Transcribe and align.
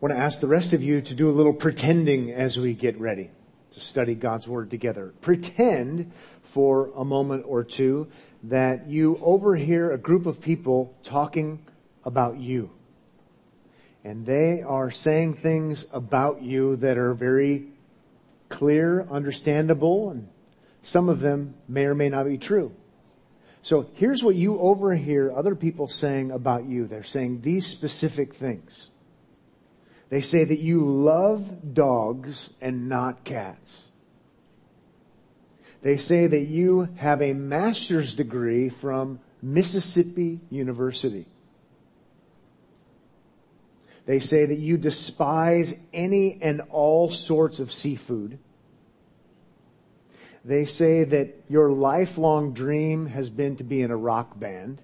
want 0.00 0.14
to 0.14 0.18
ask 0.18 0.40
the 0.40 0.46
rest 0.46 0.72
of 0.72 0.82
you 0.82 1.00
to 1.00 1.14
do 1.14 1.30
a 1.30 1.32
little 1.32 1.54
pretending 1.54 2.30
as 2.30 2.58
we 2.58 2.74
get 2.74 2.98
ready 3.00 3.30
to 3.72 3.80
study 3.80 4.14
God's 4.14 4.46
Word 4.46 4.70
together. 4.70 5.14
Pretend 5.20 6.12
for 6.42 6.90
a 6.96 7.04
moment 7.04 7.44
or 7.46 7.64
two 7.64 8.08
that 8.44 8.88
you 8.88 9.18
overhear 9.22 9.92
a 9.92 9.98
group 9.98 10.26
of 10.26 10.40
people 10.40 10.94
talking 11.02 11.60
about 12.04 12.36
you. 12.36 12.70
And 14.04 14.24
they 14.26 14.62
are 14.62 14.90
saying 14.90 15.34
things 15.34 15.86
about 15.92 16.42
you 16.42 16.76
that 16.76 16.98
are 16.98 17.14
very 17.14 17.66
clear, 18.48 19.02
understandable, 19.10 20.10
and 20.10 20.28
some 20.82 21.08
of 21.08 21.20
them 21.20 21.54
may 21.68 21.86
or 21.86 21.94
may 21.94 22.08
not 22.08 22.26
be 22.26 22.38
true. 22.38 22.72
So 23.62 23.88
here's 23.94 24.22
what 24.22 24.36
you 24.36 24.60
overhear 24.60 25.32
other 25.32 25.56
people 25.56 25.88
saying 25.88 26.30
about 26.30 26.66
you. 26.66 26.86
They're 26.86 27.02
saying 27.02 27.40
these 27.40 27.66
specific 27.66 28.32
things. 28.32 28.90
They 30.08 30.20
say 30.20 30.44
that 30.44 30.60
you 30.60 30.84
love 30.84 31.74
dogs 31.74 32.50
and 32.60 32.88
not 32.88 33.24
cats. 33.24 33.84
They 35.82 35.96
say 35.96 36.26
that 36.26 36.46
you 36.46 36.88
have 36.96 37.22
a 37.22 37.32
master's 37.32 38.14
degree 38.14 38.68
from 38.68 39.20
Mississippi 39.42 40.40
University. 40.50 41.26
They 44.06 44.20
say 44.20 44.46
that 44.46 44.58
you 44.58 44.76
despise 44.76 45.74
any 45.92 46.40
and 46.40 46.62
all 46.70 47.10
sorts 47.10 47.58
of 47.58 47.72
seafood. 47.72 48.38
They 50.44 50.64
say 50.64 51.02
that 51.02 51.34
your 51.48 51.72
lifelong 51.72 52.52
dream 52.52 53.06
has 53.06 53.28
been 53.30 53.56
to 53.56 53.64
be 53.64 53.82
in 53.82 53.90
a 53.90 53.96
rock 53.96 54.38
band. 54.38 54.80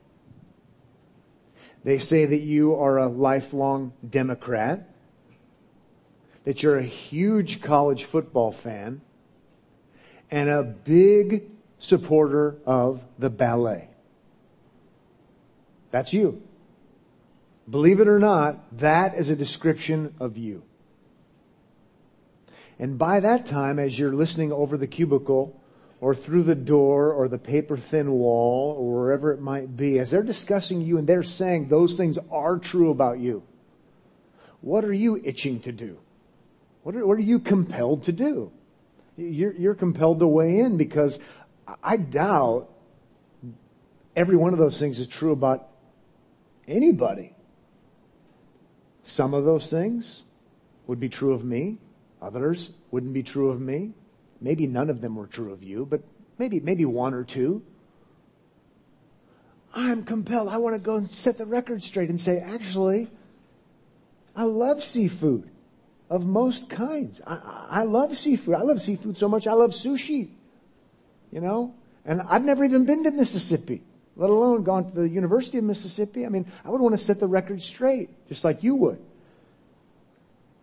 They 1.85 1.99
say 1.99 2.27
that 2.27 2.41
you 2.41 2.75
are 2.75 2.99
a 2.99 3.07
lifelong 3.07 3.93
Democrat, 4.09 4.92
that 6.45 6.63
you're 6.63 6.79
a 6.79 6.83
huge 6.83 7.61
college 7.63 8.05
football 8.05 8.53
fan, 8.53 9.01
and 10.31 10.49
a 10.49 10.63
big 10.63 11.51
supporter 11.79 12.57
of 12.65 13.05
the 13.19 13.31
ballet. 13.31 13.89
That's 15.91 16.13
you. 16.13 16.43
Believe 17.69 18.01
it 18.01 18.09
or 18.09 18.19
not, 18.19 18.79
that 18.79 19.17
is 19.17 19.31
a 19.31 19.37
description 19.37 20.15
of 20.19 20.37
you. 20.37 20.63
And 22.79 22.99
by 22.99 23.21
that 23.21 23.47
time, 23.47 23.79
as 23.79 23.99
you're 23.99 24.13
listening 24.13 24.51
over 24.51 24.77
the 24.77 24.89
cubicle 24.89 25.61
or 26.01 26.15
through 26.15 26.43
the 26.43 26.57
door 26.57 27.13
or 27.13 27.29
the 27.29 27.39
paper 27.39 27.77
thin 27.77 28.11
wall 28.11 28.75
or 28.77 29.03
wherever 29.03 29.33
it 29.33 29.41
might 29.41 29.77
be, 29.77 30.01
as 30.01 30.11
they're 30.11 30.23
discussing 30.25 30.81
you 30.81 30.99
and 30.99 31.07
they're 31.07 31.23
saying 31.23 31.69
those 31.69 31.95
things 31.95 32.19
are 32.31 32.59
true 32.59 32.91
about 32.91 33.21
you, 33.21 33.45
what 34.61 34.85
are 34.85 34.93
you 34.93 35.21
itching 35.23 35.61
to 35.61 35.71
do? 35.71 35.99
What 36.83 36.97
are, 36.97 37.07
what 37.07 37.19
are 37.19 37.23
you 37.23 37.39
compelled 37.39 38.05
to 38.05 38.13
do? 38.13 38.53
You're, 39.17 39.53
you're 39.53 39.75
compelled 39.75 40.21
to 40.21 40.27
weigh 40.27 40.59
in 40.59 40.77
because 40.77 41.19
I 41.83 41.97
doubt 41.97 42.69
every 44.17 44.37
one 44.37 44.53
of 44.53 44.59
those 44.59 44.79
things 44.79 44.99
is 44.99 45.07
true 45.07 45.33
about 45.33 45.69
anybody. 46.67 47.35
Some 49.05 49.35
of 49.35 49.45
those 49.45 49.69
things 49.71 50.25
would 50.87 50.99
be 50.99 51.09
true 51.09 51.33
of 51.33 51.45
me. 51.45 51.79
Others 52.21 52.71
wouldn't 52.91 53.13
be 53.13 53.23
true 53.23 53.51
of 53.51 53.61
me. 53.61 53.93
Maybe 54.41 54.67
none 54.67 54.91
of 54.91 55.01
them 55.01 55.17
were 55.17 55.27
true 55.27 55.53
of 55.53 55.63
you, 55.63 55.87
but 55.87 56.03
maybe, 56.39 56.61
maybe 56.61 56.85
one 56.85 57.15
or 57.15 57.25
two. 57.25 57.63
I'm 59.75 60.03
compelled. 60.03 60.49
I 60.49 60.57
want 60.57 60.75
to 60.75 60.81
go 60.81 60.97
and 60.97 61.09
set 61.09 61.39
the 61.39 61.47
record 61.47 61.83
straight 61.83 62.11
and 62.11 62.21
say, 62.21 62.39
actually, 62.39 63.09
I 64.35 64.45
love 64.45 64.83
seafood 64.83 65.49
of 66.13 66.27
most 66.27 66.69
kinds. 66.69 67.23
I, 67.27 67.69
I 67.71 67.83
love 67.85 68.17
seafood. 68.19 68.55
I 68.55 68.61
love 68.61 68.83
seafood 68.83 69.17
so 69.17 69.31
much. 69.31 69.47
I 69.47 69.55
love 69.55 69.71
sushi. 69.71 70.29
You 71.31 71.41
know? 71.41 71.75
And 72.05 72.21
I've 72.21 72.45
never 72.45 72.65
even 72.65 72.85
been 72.85 73.05
to 73.05 73.11
Mississippi, 73.11 73.83
let 74.17 74.29
alone 74.29 74.63
gone 74.63 74.91
to 74.91 75.01
the 75.01 75.09
University 75.09 75.57
of 75.57 75.65
Mississippi. 75.65 76.27
I 76.27 76.29
mean, 76.29 76.45
I 76.67 76.71
would 76.71 76.83
want 76.83 76.93
to 76.93 76.99
set 76.99 77.19
the 77.19 77.27
record 77.27 77.63
straight, 77.63 78.11
just 78.29 78.45
like 78.45 78.63
you 78.63 78.75
would. 78.75 79.03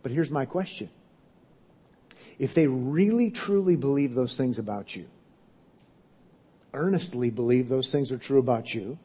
But 0.03 0.11
here's 0.11 0.29
my 0.29 0.45
question 0.45 0.89
if 2.37 2.53
they 2.53 2.67
really 2.67 3.31
truly 3.31 3.75
believe 3.75 4.13
those 4.13 4.37
things 4.37 4.59
about 4.59 4.95
you, 4.95 5.07
earnestly 6.75 7.31
believe 7.31 7.69
those 7.69 7.91
things 7.91 8.11
are 8.11 8.19
true 8.19 8.37
about 8.37 8.75
you, 8.75 8.99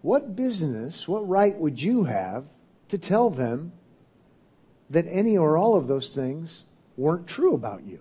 what 0.00 0.34
business, 0.34 1.06
what 1.06 1.28
right 1.28 1.54
would 1.54 1.82
you 1.82 2.04
have 2.04 2.44
to 2.88 2.96
tell 2.96 3.28
them 3.28 3.72
that 4.90 5.06
any 5.08 5.36
or 5.36 5.56
all 5.56 5.76
of 5.76 5.86
those 5.86 6.12
things 6.12 6.64
weren't 6.96 7.26
true 7.26 7.54
about 7.54 7.84
you? 7.84 8.00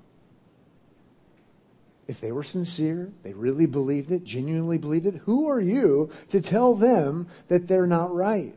If 2.08 2.22
they 2.22 2.32
were 2.32 2.44
sincere, 2.44 3.12
they 3.24 3.34
really 3.34 3.66
believed 3.66 4.12
it, 4.12 4.24
genuinely 4.24 4.78
believed 4.78 5.08
it, 5.08 5.16
who 5.26 5.50
are 5.50 5.60
you 5.60 6.12
to 6.30 6.40
tell 6.40 6.76
them 6.76 7.28
that 7.48 7.68
they're 7.68 7.88
not 7.88 8.14
right? 8.14 8.56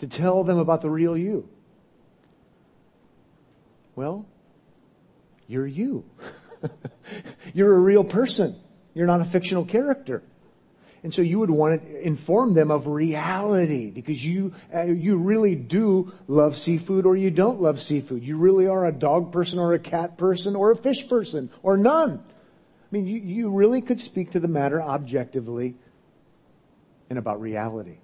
To 0.00 0.06
tell 0.06 0.44
them 0.44 0.58
about 0.58 0.82
the 0.82 0.90
real 0.90 1.16
you? 1.16 1.48
Well, 3.96 4.26
you're 5.46 5.66
you. 5.66 6.04
You're 7.54 7.74
a 7.74 7.78
real 7.78 8.04
person. 8.04 8.56
You're 8.94 9.06
not 9.06 9.20
a 9.20 9.24
fictional 9.24 9.64
character. 9.64 10.22
And 11.04 11.12
so 11.12 11.20
you 11.20 11.38
would 11.38 11.50
want 11.50 11.82
to 11.82 12.00
inform 12.00 12.54
them 12.54 12.70
of 12.70 12.86
reality 12.86 13.90
because 13.90 14.24
you, 14.24 14.54
uh, 14.74 14.84
you 14.84 15.18
really 15.18 15.54
do 15.54 16.12
love 16.26 16.56
seafood 16.56 17.04
or 17.04 17.14
you 17.14 17.30
don't 17.30 17.60
love 17.60 17.80
seafood. 17.80 18.24
You 18.24 18.38
really 18.38 18.66
are 18.66 18.86
a 18.86 18.92
dog 18.92 19.30
person 19.30 19.58
or 19.58 19.74
a 19.74 19.78
cat 19.78 20.16
person 20.16 20.56
or 20.56 20.70
a 20.70 20.76
fish 20.76 21.06
person 21.06 21.50
or 21.62 21.76
none. 21.76 22.24
I 22.24 22.86
mean, 22.90 23.06
you, 23.06 23.20
you 23.20 23.50
really 23.50 23.82
could 23.82 24.00
speak 24.00 24.30
to 24.30 24.40
the 24.40 24.48
matter 24.48 24.80
objectively 24.80 25.74
and 27.10 27.18
about 27.18 27.38
reality. 27.38 27.98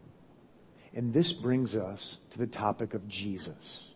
And 0.94 1.14
this 1.14 1.32
brings 1.32 1.74
us 1.74 2.18
to 2.32 2.38
the 2.38 2.46
topic 2.46 2.92
of 2.92 3.08
Jesus. 3.08 3.88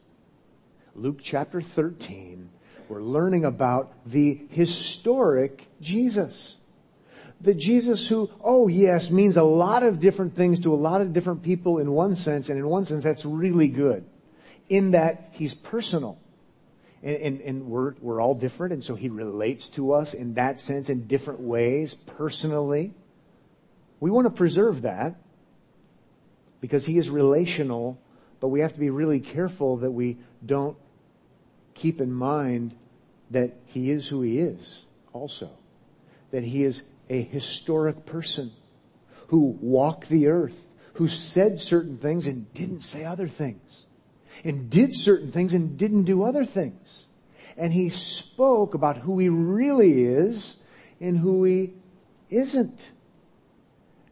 Luke 0.95 1.19
chapter 1.21 1.61
13 1.61 2.49
we're 2.89 3.03
learning 3.03 3.45
about 3.45 3.93
the 4.05 4.43
historic 4.51 5.69
Jesus. 5.81 6.57
The 7.45 7.53
Jesus 7.53 8.09
who, 8.09 8.31
oh 8.43 8.69
yes, 8.69 9.11
means 9.11 9.37
a 9.37 9.43
lot 9.43 9.83
of 9.83 10.01
different 10.01 10.35
things 10.35 10.61
to 10.61 10.73
a 10.73 10.77
lot 10.77 11.03
of 11.03 11.13
different 11.13 11.43
people 11.43 11.79
in 11.79 11.93
one 11.93 12.17
sense, 12.17 12.49
and 12.49 12.59
in 12.59 12.67
one 12.67 12.87
sense 12.87 13.05
that's 13.05 13.27
really 13.27 13.69
good. 13.69 14.07
In 14.71 14.93
that 14.93 15.29
he's 15.33 15.53
personal. 15.53 16.19
And, 17.03 17.17
and, 17.17 17.41
and 17.43 17.67
we're, 17.67 17.97
we're 18.01 18.23
all 18.23 18.35
different, 18.35 18.73
and 18.73 18.83
so 18.83 18.95
he 18.95 19.11
relates 19.11 19.69
to 19.71 19.93
us 19.93 20.15
in 20.15 20.35
that 20.35 20.59
sense 20.59 20.89
in 20.89 21.07
different 21.07 21.41
ways, 21.41 21.93
personally. 21.93 22.95
We 24.01 24.11
want 24.11 24.25
to 24.25 24.31
preserve 24.31 24.81
that 24.83 25.17
because 26.63 26.87
he 26.87 26.97
is 26.97 27.11
relational, 27.11 28.01
but 28.41 28.49
we 28.49 28.61
have 28.61 28.73
to 28.73 28.81
be 28.81 28.89
really 28.89 29.21
careful 29.21 29.77
that 29.79 29.91
we 29.91 30.17
don't 30.47 30.79
keep 31.75 32.01
in 32.01 32.11
mind 32.11 32.75
that 33.31 33.53
he 33.67 33.91
is 33.91 34.09
who 34.09 34.23
he 34.23 34.39
is 34.39 34.85
also. 35.13 35.51
That 36.31 36.43
he 36.43 36.65
is 36.65 36.83
a 37.09 37.23
historic 37.23 38.07
person 38.07 38.53
who 39.29 39.57
walked 39.61 40.09
the 40.09 40.29
earth, 40.29 40.67
who 40.95 41.09
said 41.09 41.61
certain 41.61 41.99
things 41.99 42.27
and 42.27 42.53
didn't 42.55 42.83
say 42.83 43.05
other 43.05 43.29
things, 43.29 43.85
and 44.45 44.71
did 44.71 44.95
certain 44.95 45.31
things 45.33 45.55
and 45.55 45.77
didn't 45.77 46.05
do 46.05 46.23
other 46.23 46.45
things. 46.45 47.05
And 47.57 47.73
he 47.73 47.89
spoke 47.89 48.75
about 48.75 48.99
who 48.99 49.19
he 49.19 49.29
really 49.29 50.05
is 50.05 50.57
and 51.01 51.19
who 51.19 51.45
he 51.45 51.75
isn't. 52.31 52.91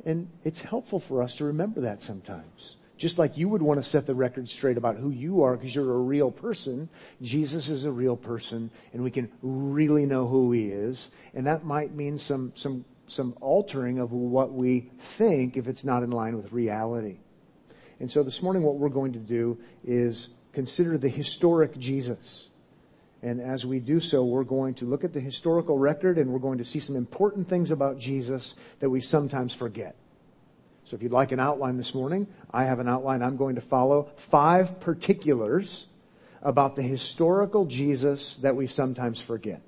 And 0.05 0.29
it's 0.45 0.61
helpful 0.61 1.01
for 1.01 1.23
us 1.23 1.37
to 1.37 1.45
remember 1.45 1.81
that 1.83 2.03
sometimes. 2.03 2.77
Just 3.03 3.19
like 3.19 3.37
you 3.37 3.49
would 3.49 3.63
want 3.63 3.83
to 3.83 3.91
set 3.91 4.07
the 4.07 4.15
record 4.15 4.49
straight 4.49 4.77
about 4.77 4.97
who 4.97 5.11
you 5.11 5.43
are 5.43 5.57
because 5.57 5.75
you're 5.75 5.93
a 5.93 5.99
real 5.99 6.31
person, 6.31 6.89
Jesus 7.21 7.69
is 7.69 7.85
a 7.85 7.91
real 7.91 8.17
person 8.17 8.71
and 8.93 9.03
we 9.03 9.11
can 9.11 9.29
really 9.43 10.07
know 10.07 10.29
who 10.29 10.53
he 10.53 10.69
is. 10.69 11.11
And 11.35 11.45
that 11.49 11.65
might 11.65 11.93
mean 11.93 12.17
some, 12.17 12.53
some, 12.55 12.85
some 13.09 13.35
altering 13.41 13.99
of 13.99 14.13
what 14.13 14.53
we 14.53 14.93
think 15.01 15.57
if 15.57 15.67
it's 15.67 15.83
not 15.83 16.05
in 16.05 16.13
line 16.13 16.37
with 16.37 16.53
reality. 16.53 17.17
And 17.99 18.09
so 18.09 18.23
this 18.23 18.41
morning 18.41 18.63
what 18.63 18.77
we're 18.77 18.89
going 18.89 19.15
to 19.15 19.19
do 19.19 19.59
is 19.83 20.29
consider 20.53 20.97
the 20.97 21.09
historic 21.09 21.77
Jesus. 21.77 22.51
And 23.21 23.41
as 23.41 23.67
we 23.67 23.81
do 23.81 23.99
so, 23.99 24.25
we're 24.25 24.45
going 24.45 24.75
to 24.75 24.85
look 24.85 25.03
at 25.03 25.13
the 25.13 25.19
historical 25.19 25.77
record 25.77 26.19
and 26.19 26.31
we're 26.31 26.39
going 26.39 26.59
to 26.59 26.65
see 26.65 26.79
some 26.79 26.95
important 26.95 27.49
things 27.49 27.73
about 27.73 27.99
Jesus 27.99 28.55
that 28.79 28.91
we 28.91 29.01
sometimes 29.01 29.53
forget. 29.53 29.97
So 30.85 30.97
if 30.97 31.03
you'd 31.03 31.13
like 31.13 31.33
an 31.33 31.41
outline 31.41 31.77
this 31.77 31.95
morning, 31.95 32.27
I 32.51 32.65
have 32.65 32.79
an 32.79 32.89
outline. 32.89 33.23
I'm 33.23 33.37
going 33.37 33.55
to 33.55 33.61
follow 33.61 34.11
five 34.17 34.81
particulars 34.81 35.87
about 36.43 36.77
the 36.77 36.83
historical 36.83 37.67
Jesus 37.67 38.37
that 38.37 38.57
we 38.57 38.67
sometimes 38.67 39.21
forget. 39.21 39.63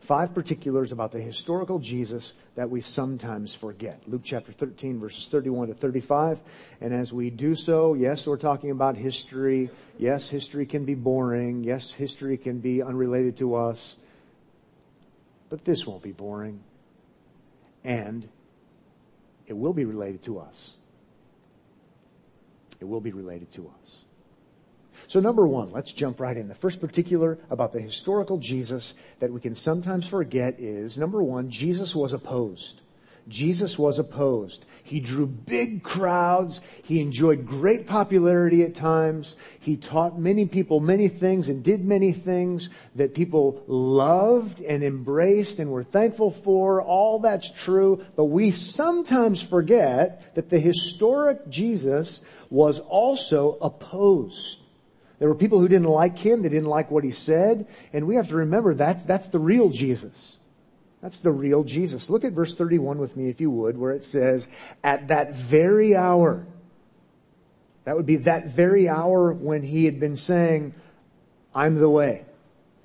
Five 0.00 0.34
particulars 0.34 0.92
about 0.92 1.12
the 1.12 1.20
historical 1.20 1.78
Jesus 1.78 2.34
that 2.56 2.68
we 2.68 2.82
sometimes 2.82 3.54
forget. 3.54 4.02
Luke 4.06 4.20
chapter 4.22 4.52
13, 4.52 5.00
verses 5.00 5.28
31 5.28 5.68
to 5.68 5.74
35. 5.74 6.40
And 6.82 6.92
as 6.92 7.10
we 7.10 7.30
do 7.30 7.54
so, 7.54 7.94
yes, 7.94 8.26
we're 8.26 8.36
talking 8.36 8.70
about 8.70 8.98
history. 8.98 9.70
Yes, 9.96 10.28
history 10.28 10.66
can 10.66 10.84
be 10.84 10.94
boring. 10.94 11.64
Yes, 11.64 11.90
history 11.90 12.36
can 12.36 12.58
be 12.58 12.82
unrelated 12.82 13.38
to 13.38 13.54
us. 13.54 13.96
But 15.48 15.64
this 15.64 15.86
won't 15.86 16.02
be 16.02 16.12
boring. 16.12 16.60
And 17.82 18.28
it 19.46 19.52
will 19.52 19.72
be 19.72 19.84
related 19.84 20.22
to 20.22 20.38
us. 20.38 20.74
It 22.80 22.84
will 22.86 23.00
be 23.00 23.12
related 23.12 23.50
to 23.52 23.72
us. 23.82 23.96
So, 25.06 25.20
number 25.20 25.46
one, 25.46 25.72
let's 25.72 25.92
jump 25.92 26.20
right 26.20 26.36
in. 26.36 26.48
The 26.48 26.54
first 26.54 26.80
particular 26.80 27.38
about 27.50 27.72
the 27.72 27.80
historical 27.80 28.38
Jesus 28.38 28.94
that 29.18 29.32
we 29.32 29.40
can 29.40 29.54
sometimes 29.54 30.06
forget 30.06 30.60
is 30.60 30.98
number 30.98 31.22
one, 31.22 31.50
Jesus 31.50 31.94
was 31.94 32.12
opposed. 32.12 32.80
Jesus 33.28 33.78
was 33.78 33.98
opposed. 33.98 34.66
He 34.82 35.00
drew 35.00 35.26
big 35.26 35.82
crowds. 35.82 36.60
He 36.82 37.00
enjoyed 37.00 37.46
great 37.46 37.86
popularity 37.86 38.62
at 38.62 38.74
times. 38.74 39.34
He 39.58 39.76
taught 39.76 40.18
many 40.18 40.44
people 40.44 40.78
many 40.78 41.08
things 41.08 41.48
and 41.48 41.64
did 41.64 41.82
many 41.84 42.12
things 42.12 42.68
that 42.94 43.14
people 43.14 43.62
loved 43.66 44.60
and 44.60 44.84
embraced 44.84 45.58
and 45.58 45.70
were 45.70 45.82
thankful 45.82 46.30
for. 46.30 46.82
All 46.82 47.18
that's 47.18 47.50
true. 47.50 48.04
But 48.14 48.24
we 48.24 48.50
sometimes 48.50 49.40
forget 49.40 50.34
that 50.34 50.50
the 50.50 50.60
historic 50.60 51.48
Jesus 51.48 52.20
was 52.50 52.80
also 52.80 53.56
opposed. 53.62 54.58
There 55.18 55.28
were 55.28 55.34
people 55.34 55.60
who 55.60 55.68
didn't 55.68 55.88
like 55.88 56.18
him. 56.18 56.42
They 56.42 56.50
didn't 56.50 56.68
like 56.68 56.90
what 56.90 57.04
he 57.04 57.12
said. 57.12 57.66
And 57.94 58.06
we 58.06 58.16
have 58.16 58.28
to 58.28 58.36
remember 58.36 58.74
that's, 58.74 59.04
that's 59.04 59.28
the 59.28 59.38
real 59.38 59.70
Jesus. 59.70 60.36
That's 61.04 61.20
the 61.20 61.32
real 61.32 61.64
Jesus. 61.64 62.08
Look 62.08 62.24
at 62.24 62.32
verse 62.32 62.54
31 62.54 62.96
with 62.96 63.14
me, 63.14 63.28
if 63.28 63.38
you 63.38 63.50
would, 63.50 63.76
where 63.76 63.92
it 63.92 64.02
says, 64.02 64.48
at 64.82 65.08
that 65.08 65.34
very 65.34 65.94
hour, 65.94 66.46
that 67.84 67.94
would 67.94 68.06
be 68.06 68.16
that 68.16 68.46
very 68.46 68.88
hour 68.88 69.30
when 69.30 69.62
he 69.62 69.84
had 69.84 70.00
been 70.00 70.16
saying, 70.16 70.72
I'm 71.54 71.74
the 71.74 71.90
way. 71.90 72.24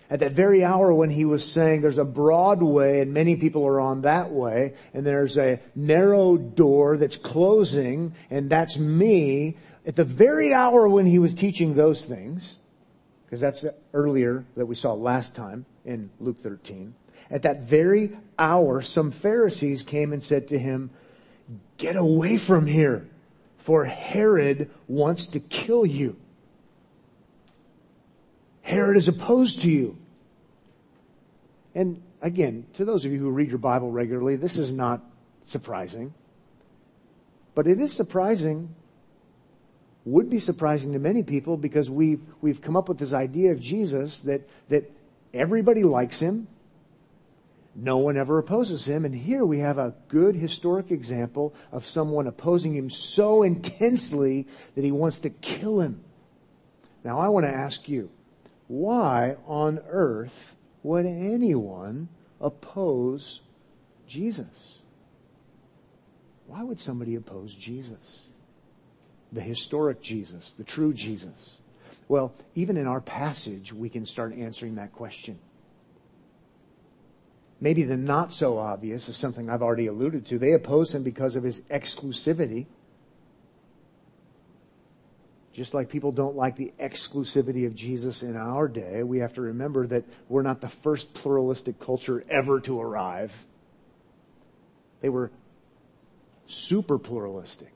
At 0.09 0.19
that 0.19 0.33
very 0.33 0.65
hour 0.65 0.93
when 0.93 1.09
he 1.09 1.23
was 1.23 1.49
saying 1.49 1.79
there's 1.79 1.97
a 1.97 2.03
broad 2.03 2.61
way 2.61 2.99
and 2.99 3.13
many 3.13 3.37
people 3.37 3.65
are 3.65 3.79
on 3.79 4.01
that 4.01 4.31
way 4.31 4.73
and 4.93 5.05
there's 5.05 5.37
a 5.37 5.61
narrow 5.73 6.35
door 6.35 6.97
that's 6.97 7.15
closing 7.15 8.13
and 8.29 8.49
that's 8.49 8.77
me. 8.77 9.55
At 9.85 9.95
the 9.95 10.03
very 10.03 10.53
hour 10.53 10.89
when 10.89 11.05
he 11.05 11.19
was 11.19 11.33
teaching 11.33 11.73
those 11.73 12.03
things, 12.03 12.57
because 13.25 13.39
that's 13.39 13.63
earlier 13.93 14.43
that 14.57 14.65
we 14.65 14.75
saw 14.75 14.91
last 14.91 15.35
time 15.35 15.65
in 15.85 16.09
Luke 16.19 16.43
13, 16.43 16.95
at 17.31 17.43
that 17.43 17.61
very 17.61 18.17
hour, 18.37 18.81
some 18.81 19.11
Pharisees 19.11 19.83
came 19.83 20.13
and 20.13 20.23
said 20.23 20.47
to 20.49 20.59
him, 20.59 20.89
Get 21.77 21.95
away 21.95 22.37
from 22.37 22.65
here, 22.65 23.07
for 23.57 23.85
Herod 23.85 24.69
wants 24.87 25.27
to 25.27 25.39
kill 25.39 25.85
you. 25.85 26.17
Herod 28.61 28.97
is 28.97 29.07
opposed 29.07 29.61
to 29.61 29.69
you. 29.69 29.97
And 31.73 32.01
again, 32.21 32.65
to 32.73 32.85
those 32.85 33.05
of 33.05 33.11
you 33.11 33.19
who 33.19 33.29
read 33.29 33.49
your 33.49 33.57
Bible 33.57 33.91
regularly, 33.91 34.35
this 34.35 34.57
is 34.57 34.73
not 34.73 35.01
surprising. 35.45 36.13
But 37.55 37.67
it 37.67 37.79
is 37.79 37.93
surprising, 37.93 38.75
would 40.05 40.29
be 40.29 40.39
surprising 40.39 40.93
to 40.93 40.99
many 40.99 41.23
people 41.23 41.57
because 41.57 41.89
we've, 41.89 42.21
we've 42.41 42.61
come 42.61 42.75
up 42.75 42.89
with 42.89 42.99
this 42.99 43.13
idea 43.13 43.51
of 43.51 43.59
Jesus 43.59 44.19
that, 44.21 44.47
that 44.69 44.91
everybody 45.33 45.83
likes 45.83 46.19
him, 46.19 46.47
no 47.83 47.97
one 47.97 48.17
ever 48.17 48.37
opposes 48.39 48.85
him. 48.85 49.05
And 49.05 49.15
here 49.15 49.45
we 49.45 49.59
have 49.59 49.77
a 49.77 49.95
good 50.07 50.35
historic 50.35 50.91
example 50.91 51.53
of 51.71 51.87
someone 51.87 52.27
opposing 52.27 52.75
him 52.75 52.89
so 52.89 53.43
intensely 53.43 54.47
that 54.75 54.83
he 54.83 54.91
wants 54.91 55.19
to 55.21 55.29
kill 55.29 55.79
him. 55.79 56.03
Now, 57.03 57.19
I 57.19 57.29
want 57.29 57.45
to 57.45 57.51
ask 57.51 57.87
you, 57.87 58.09
why 58.67 59.37
on 59.47 59.79
earth 59.87 60.55
would 60.83 61.05
anyone 61.05 62.09
oppose 62.39 63.41
Jesus? 64.07 64.79
Why 66.47 66.63
would 66.63 66.79
somebody 66.79 67.15
oppose 67.15 67.55
Jesus? 67.55 68.21
The 69.31 69.41
historic 69.41 70.01
Jesus, 70.01 70.53
the 70.53 70.63
true 70.63 70.93
Jesus. 70.93 71.57
Well, 72.07 72.33
even 72.55 72.75
in 72.75 72.87
our 72.87 73.01
passage, 73.01 73.71
we 73.71 73.89
can 73.89 74.05
start 74.05 74.33
answering 74.33 74.75
that 74.75 74.91
question. 74.93 75.39
Maybe 77.61 77.83
the 77.83 77.97
not 77.97 78.31
so 78.31 78.57
obvious 78.57 79.09
is 79.09 79.17
something 79.17 79.49
I've 79.49 79.61
already 79.61 79.87
alluded 79.87 80.25
to. 80.27 80.39
They 80.39 80.53
oppose 80.53 80.95
him 80.95 81.03
because 81.03 81.35
of 81.35 81.43
his 81.43 81.61
exclusivity. 81.61 82.67
Just 85.51 85.73
like 85.73 85.89
people 85.89 86.13
don't 86.13 86.37
like 86.37 86.55
the 86.55 86.71
exclusivity 86.79 87.65
of 87.65 87.75
Jesus 87.75 88.23
in 88.23 88.37
our 88.37 88.69
day, 88.69 89.03
we 89.03 89.19
have 89.19 89.33
to 89.33 89.41
remember 89.41 89.85
that 89.87 90.05
we're 90.29 90.41
not 90.41 90.61
the 90.61 90.69
first 90.69 91.13
pluralistic 91.13 91.79
culture 91.79 92.23
ever 92.29 92.61
to 92.61 92.79
arrive. 92.79 93.45
They 95.01 95.09
were 95.09 95.31
super 96.47 96.97
pluralistic. 96.97 97.73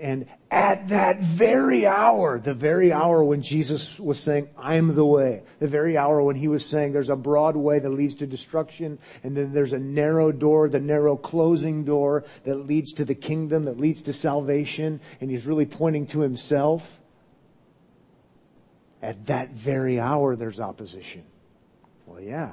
And 0.00 0.26
at 0.50 0.88
that 0.88 1.20
very 1.20 1.84
hour, 1.84 2.38
the 2.38 2.54
very 2.54 2.92
hour 2.92 3.24
when 3.24 3.42
Jesus 3.42 3.98
was 3.98 4.20
saying, 4.20 4.48
I'm 4.56 4.94
the 4.94 5.04
way, 5.04 5.42
the 5.58 5.66
very 5.66 5.96
hour 5.96 6.22
when 6.22 6.36
he 6.36 6.46
was 6.46 6.64
saying 6.64 6.92
there's 6.92 7.10
a 7.10 7.16
broad 7.16 7.56
way 7.56 7.80
that 7.80 7.90
leads 7.90 8.14
to 8.16 8.26
destruction, 8.26 9.00
and 9.24 9.36
then 9.36 9.52
there's 9.52 9.72
a 9.72 9.78
narrow 9.78 10.30
door, 10.30 10.68
the 10.68 10.78
narrow 10.78 11.16
closing 11.16 11.84
door 11.84 12.24
that 12.44 12.66
leads 12.66 12.92
to 12.94 13.04
the 13.04 13.14
kingdom, 13.14 13.64
that 13.64 13.78
leads 13.78 14.02
to 14.02 14.12
salvation, 14.12 15.00
and 15.20 15.30
he's 15.30 15.46
really 15.46 15.66
pointing 15.66 16.06
to 16.08 16.20
himself. 16.20 17.00
At 19.02 19.26
that 19.26 19.50
very 19.50 19.98
hour, 19.98 20.36
there's 20.36 20.60
opposition. 20.60 21.24
Well, 22.06 22.20
yeah, 22.20 22.52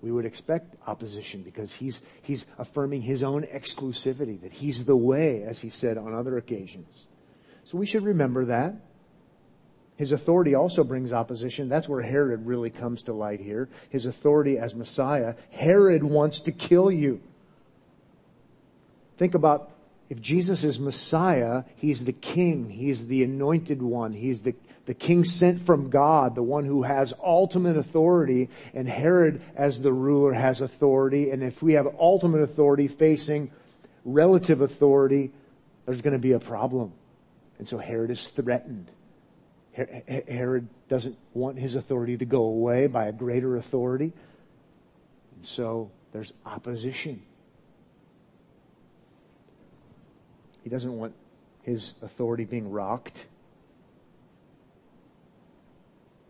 we 0.00 0.12
would 0.12 0.24
expect 0.24 0.76
opposition 0.86 1.42
because 1.42 1.72
he's, 1.72 2.00
he's 2.22 2.46
affirming 2.56 3.02
his 3.02 3.22
own 3.22 3.42
exclusivity, 3.44 4.40
that 4.42 4.52
he's 4.52 4.84
the 4.84 4.96
way, 4.96 5.42
as 5.42 5.60
he 5.60 5.70
said 5.70 5.98
on 5.98 6.14
other 6.14 6.36
occasions. 6.38 7.06
So 7.64 7.78
we 7.78 7.86
should 7.86 8.04
remember 8.04 8.44
that. 8.46 8.76
His 9.96 10.12
authority 10.12 10.54
also 10.54 10.84
brings 10.84 11.12
opposition. 11.12 11.68
That's 11.68 11.88
where 11.88 12.02
Herod 12.02 12.46
really 12.46 12.70
comes 12.70 13.02
to 13.04 13.12
light 13.12 13.40
here. 13.40 13.68
His 13.90 14.06
authority 14.06 14.56
as 14.56 14.74
Messiah. 14.74 15.34
Herod 15.50 16.04
wants 16.04 16.40
to 16.42 16.52
kill 16.52 16.92
you. 16.92 17.20
Think 19.16 19.34
about 19.34 19.72
if 20.08 20.20
Jesus 20.20 20.62
is 20.64 20.78
Messiah, 20.78 21.64
he's 21.74 22.04
the 22.04 22.12
king, 22.12 22.70
he's 22.70 23.08
the 23.08 23.24
anointed 23.24 23.82
one, 23.82 24.12
he's 24.12 24.42
the, 24.42 24.54
the 24.88 24.94
king 24.94 25.22
sent 25.22 25.60
from 25.60 25.90
God, 25.90 26.34
the 26.34 26.42
one 26.42 26.64
who 26.64 26.84
has 26.84 27.12
ultimate 27.22 27.76
authority, 27.76 28.48
and 28.72 28.88
Herod, 28.88 29.42
as 29.54 29.82
the 29.82 29.92
ruler, 29.92 30.32
has 30.32 30.62
authority. 30.62 31.30
And 31.30 31.42
if 31.42 31.62
we 31.62 31.74
have 31.74 31.86
ultimate 32.00 32.40
authority 32.40 32.88
facing 32.88 33.50
relative 34.06 34.62
authority, 34.62 35.30
there's 35.84 36.00
going 36.00 36.14
to 36.14 36.18
be 36.18 36.32
a 36.32 36.38
problem. 36.38 36.94
And 37.58 37.68
so 37.68 37.76
Herod 37.76 38.10
is 38.10 38.28
threatened. 38.28 38.90
Herod 39.74 40.68
doesn't 40.88 41.18
want 41.34 41.58
his 41.58 41.74
authority 41.74 42.16
to 42.16 42.24
go 42.24 42.44
away 42.44 42.86
by 42.86 43.08
a 43.08 43.12
greater 43.12 43.56
authority. 43.56 44.14
And 45.36 45.44
so 45.44 45.90
there's 46.12 46.32
opposition. 46.46 47.20
He 50.64 50.70
doesn't 50.70 50.96
want 50.96 51.12
his 51.62 51.92
authority 52.00 52.46
being 52.46 52.70
rocked. 52.70 53.26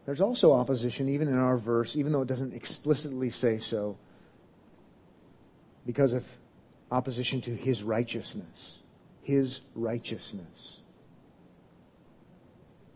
There's 0.08 0.22
also 0.22 0.54
opposition, 0.54 1.10
even 1.10 1.28
in 1.28 1.38
our 1.38 1.58
verse, 1.58 1.94
even 1.94 2.12
though 2.12 2.22
it 2.22 2.28
doesn't 2.28 2.54
explicitly 2.54 3.28
say 3.28 3.58
so, 3.58 3.98
because 5.84 6.14
of 6.14 6.24
opposition 6.90 7.42
to 7.42 7.54
his 7.54 7.82
righteousness. 7.82 8.78
His 9.20 9.60
righteousness. 9.74 10.78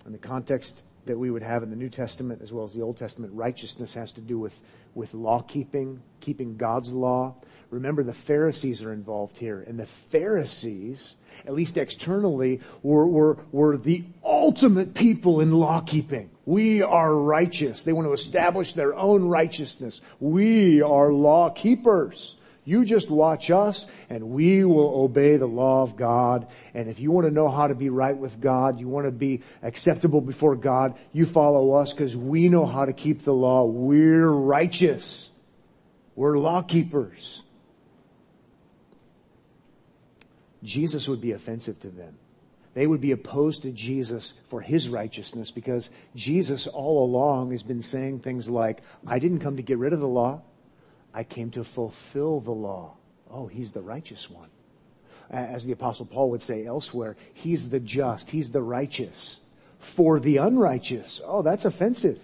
In 0.06 0.12
the 0.12 0.16
context 0.16 0.80
that 1.06 1.18
we 1.18 1.30
would 1.30 1.42
have 1.42 1.62
in 1.62 1.70
the 1.70 1.76
New 1.76 1.88
Testament 1.88 2.42
as 2.42 2.52
well 2.52 2.64
as 2.64 2.72
the 2.72 2.82
Old 2.82 2.96
Testament, 2.96 3.32
righteousness 3.34 3.94
has 3.94 4.12
to 4.12 4.20
do 4.20 4.38
with, 4.38 4.60
with 4.94 5.14
law 5.14 5.42
keeping, 5.42 6.00
keeping 6.20 6.56
God's 6.56 6.92
law. 6.92 7.34
Remember, 7.70 8.02
the 8.02 8.12
Pharisees 8.12 8.82
are 8.82 8.92
involved 8.92 9.38
here. 9.38 9.64
And 9.66 9.78
the 9.78 9.86
Pharisees, 9.86 11.16
at 11.46 11.54
least 11.54 11.76
externally, 11.76 12.60
were, 12.82 13.06
were, 13.06 13.38
were 13.50 13.76
the 13.76 14.04
ultimate 14.22 14.94
people 14.94 15.40
in 15.40 15.52
law 15.52 15.80
keeping. 15.80 16.30
We 16.44 16.82
are 16.82 17.14
righteous. 17.14 17.82
They 17.82 17.92
want 17.92 18.06
to 18.06 18.12
establish 18.12 18.74
their 18.74 18.94
own 18.94 19.24
righteousness. 19.24 20.00
We 20.20 20.82
are 20.82 21.12
law 21.12 21.50
keepers. 21.50 22.36
You 22.64 22.84
just 22.84 23.10
watch 23.10 23.50
us 23.50 23.86
and 24.08 24.30
we 24.30 24.64
will 24.64 25.02
obey 25.02 25.36
the 25.36 25.46
law 25.46 25.82
of 25.82 25.96
God. 25.96 26.46
And 26.74 26.88
if 26.88 27.00
you 27.00 27.10
want 27.10 27.26
to 27.26 27.32
know 27.32 27.48
how 27.48 27.66
to 27.66 27.74
be 27.74 27.90
right 27.90 28.16
with 28.16 28.40
God, 28.40 28.78
you 28.78 28.88
want 28.88 29.06
to 29.06 29.12
be 29.12 29.42
acceptable 29.62 30.20
before 30.20 30.54
God, 30.54 30.96
you 31.12 31.26
follow 31.26 31.72
us 31.72 31.92
because 31.92 32.16
we 32.16 32.48
know 32.48 32.64
how 32.64 32.84
to 32.84 32.92
keep 32.92 33.22
the 33.22 33.34
law. 33.34 33.64
We're 33.64 34.28
righteous. 34.28 35.30
We're 36.14 36.38
law 36.38 36.62
keepers. 36.62 37.42
Jesus 40.62 41.08
would 41.08 41.20
be 41.20 41.32
offensive 41.32 41.80
to 41.80 41.88
them. 41.88 42.16
They 42.74 42.86
would 42.86 43.00
be 43.00 43.10
opposed 43.10 43.62
to 43.62 43.72
Jesus 43.72 44.34
for 44.48 44.60
his 44.60 44.88
righteousness 44.88 45.50
because 45.50 45.90
Jesus 46.14 46.66
all 46.66 47.04
along 47.04 47.50
has 47.50 47.62
been 47.62 47.82
saying 47.82 48.20
things 48.20 48.48
like, 48.48 48.82
I 49.06 49.18
didn't 49.18 49.40
come 49.40 49.56
to 49.56 49.62
get 49.62 49.78
rid 49.78 49.92
of 49.92 50.00
the 50.00 50.08
law. 50.08 50.42
I 51.14 51.24
came 51.24 51.50
to 51.52 51.64
fulfill 51.64 52.40
the 52.40 52.52
law. 52.52 52.94
Oh, 53.30 53.46
he's 53.46 53.72
the 53.72 53.82
righteous 53.82 54.30
one. 54.30 54.48
As 55.30 55.64
the 55.64 55.72
apostle 55.72 56.06
Paul 56.06 56.30
would 56.30 56.42
say 56.42 56.66
elsewhere, 56.66 57.16
he's 57.32 57.70
the 57.70 57.80
just, 57.80 58.30
he's 58.30 58.50
the 58.50 58.62
righteous. 58.62 59.38
For 59.78 60.20
the 60.20 60.36
unrighteous. 60.36 61.20
Oh, 61.24 61.42
that's 61.42 61.64
offensive. 61.64 62.20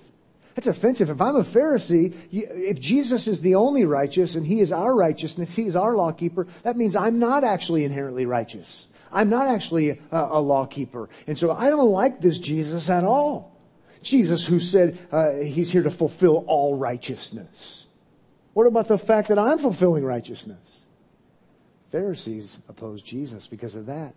That's 0.55 0.67
offensive. 0.67 1.11
If 1.11 1.21
I'm 1.21 1.37
a 1.37 1.41
Pharisee, 1.41 2.15
if 2.33 2.81
Jesus 2.81 3.27
is 3.27 3.41
the 3.41 3.55
only 3.55 3.85
righteous 3.85 4.35
and 4.35 4.47
he 4.47 4.61
is 4.61 4.73
our 4.73 4.95
righteousness, 4.95 5.55
he 5.55 5.65
is 5.65 5.77
our 5.77 5.97
law 5.97 6.13
keeper, 6.13 6.47
that 6.63 6.77
means 6.77 6.97
I'm 6.97 7.19
not 7.19 7.45
actually 7.45 7.85
inherently 7.85 8.27
righteous. 8.27 8.87
I'm 9.11 9.31
not 9.31 9.49
actually 9.49 9.91
a, 9.91 9.99
a 10.11 10.41
law 10.41 10.67
keeper. 10.67 11.09
And 11.27 11.39
so 11.39 11.53
I 11.53 11.71
don't 11.71 11.91
like 11.91 12.21
this 12.21 12.39
Jesus 12.39 12.91
at 12.91 13.05
all. 13.05 13.57
Jesus 14.03 14.47
who 14.47 14.61
said 14.61 14.99
uh, 15.11 15.33
he's 15.33 15.73
here 15.73 15.83
to 15.83 15.91
fulfill 15.91 16.45
all 16.47 16.77
righteousness. 16.77 17.87
What 18.59 18.67
about 18.67 18.89
the 18.89 18.99
fact 18.99 19.29
that 19.29 19.39
I'm 19.39 19.61
fulfilling 19.61 20.05
righteousness? 20.05 20.81
Pharisees 21.93 22.59
oppose 22.69 23.03
Jesus 23.03 23.47
because 23.47 23.77
of 23.77 23.87
that. 23.87 24.17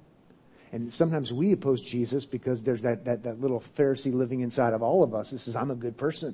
And 0.72 0.92
sometimes 0.92 1.32
we 1.32 1.52
oppose 1.52 1.80
Jesus 1.84 2.26
because 2.26 2.64
there's 2.64 2.82
that, 2.82 3.06
that, 3.06 3.22
that 3.22 3.40
little 3.40 3.64
Pharisee 3.78 4.12
living 4.12 4.40
inside 4.40 4.74
of 4.74 4.82
all 4.82 5.04
of 5.04 5.14
us 5.14 5.30
that 5.30 5.38
says, 5.38 5.56
I'm 5.56 5.70
a 5.70 5.76
good 5.76 5.96
person. 5.96 6.34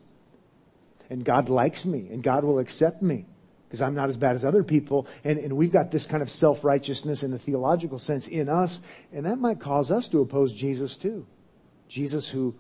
And 1.10 1.26
God 1.26 1.50
likes 1.50 1.84
me 1.84 2.08
and 2.10 2.24
God 2.24 2.46
will 2.46 2.60
accept 2.60 3.02
me 3.02 3.26
because 3.68 3.82
I'm 3.82 3.94
not 3.94 4.08
as 4.08 4.16
bad 4.16 4.38
as 4.38 4.46
other 4.46 4.64
people. 4.64 5.06
And, 5.26 5.38
and 5.38 5.58
we've 5.58 5.74
got 5.74 5.92
this 5.92 6.06
kind 6.06 6.24
of 6.24 6.32
self 6.32 6.64
righteousness 6.64 7.24
in 7.24 7.32
the 7.32 7.40
theological 7.40 8.00
sense 8.00 8.30
in 8.30 8.48
us. 8.48 8.80
And 9.12 9.26
that 9.26 9.38
might 9.38 9.60
cause 9.60 9.92
us 9.92 10.08
to 10.08 10.22
oppose 10.22 10.54
Jesus 10.54 10.96
too. 10.96 11.28
Jesus 11.90 12.30
who 12.30 12.56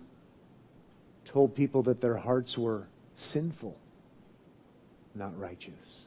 told 1.24 1.56
people 1.56 1.84
that 1.84 2.02
their 2.02 2.18
hearts 2.18 2.58
were 2.58 2.90
sinful, 3.16 3.78
not 5.18 5.38
righteous. 5.38 6.02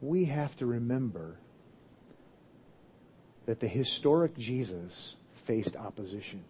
We 0.00 0.24
have 0.26 0.56
to 0.56 0.66
remember 0.66 1.36
that 3.46 3.60
the 3.60 3.68
historic 3.68 4.36
Jesus 4.36 5.16
faced 5.44 5.76
opposition. 5.76 6.44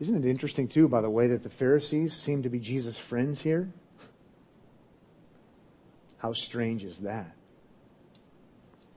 Isn't 0.00 0.24
it 0.24 0.28
interesting, 0.28 0.68
too, 0.68 0.88
by 0.88 1.00
the 1.00 1.10
way, 1.10 1.26
that 1.28 1.42
the 1.42 1.50
Pharisees 1.50 2.14
seem 2.14 2.42
to 2.42 2.48
be 2.48 2.58
Jesus' 2.58 2.98
friends 2.98 3.40
here? 3.40 3.68
How 6.18 6.32
strange 6.32 6.84
is 6.84 7.00
that? 7.00 7.34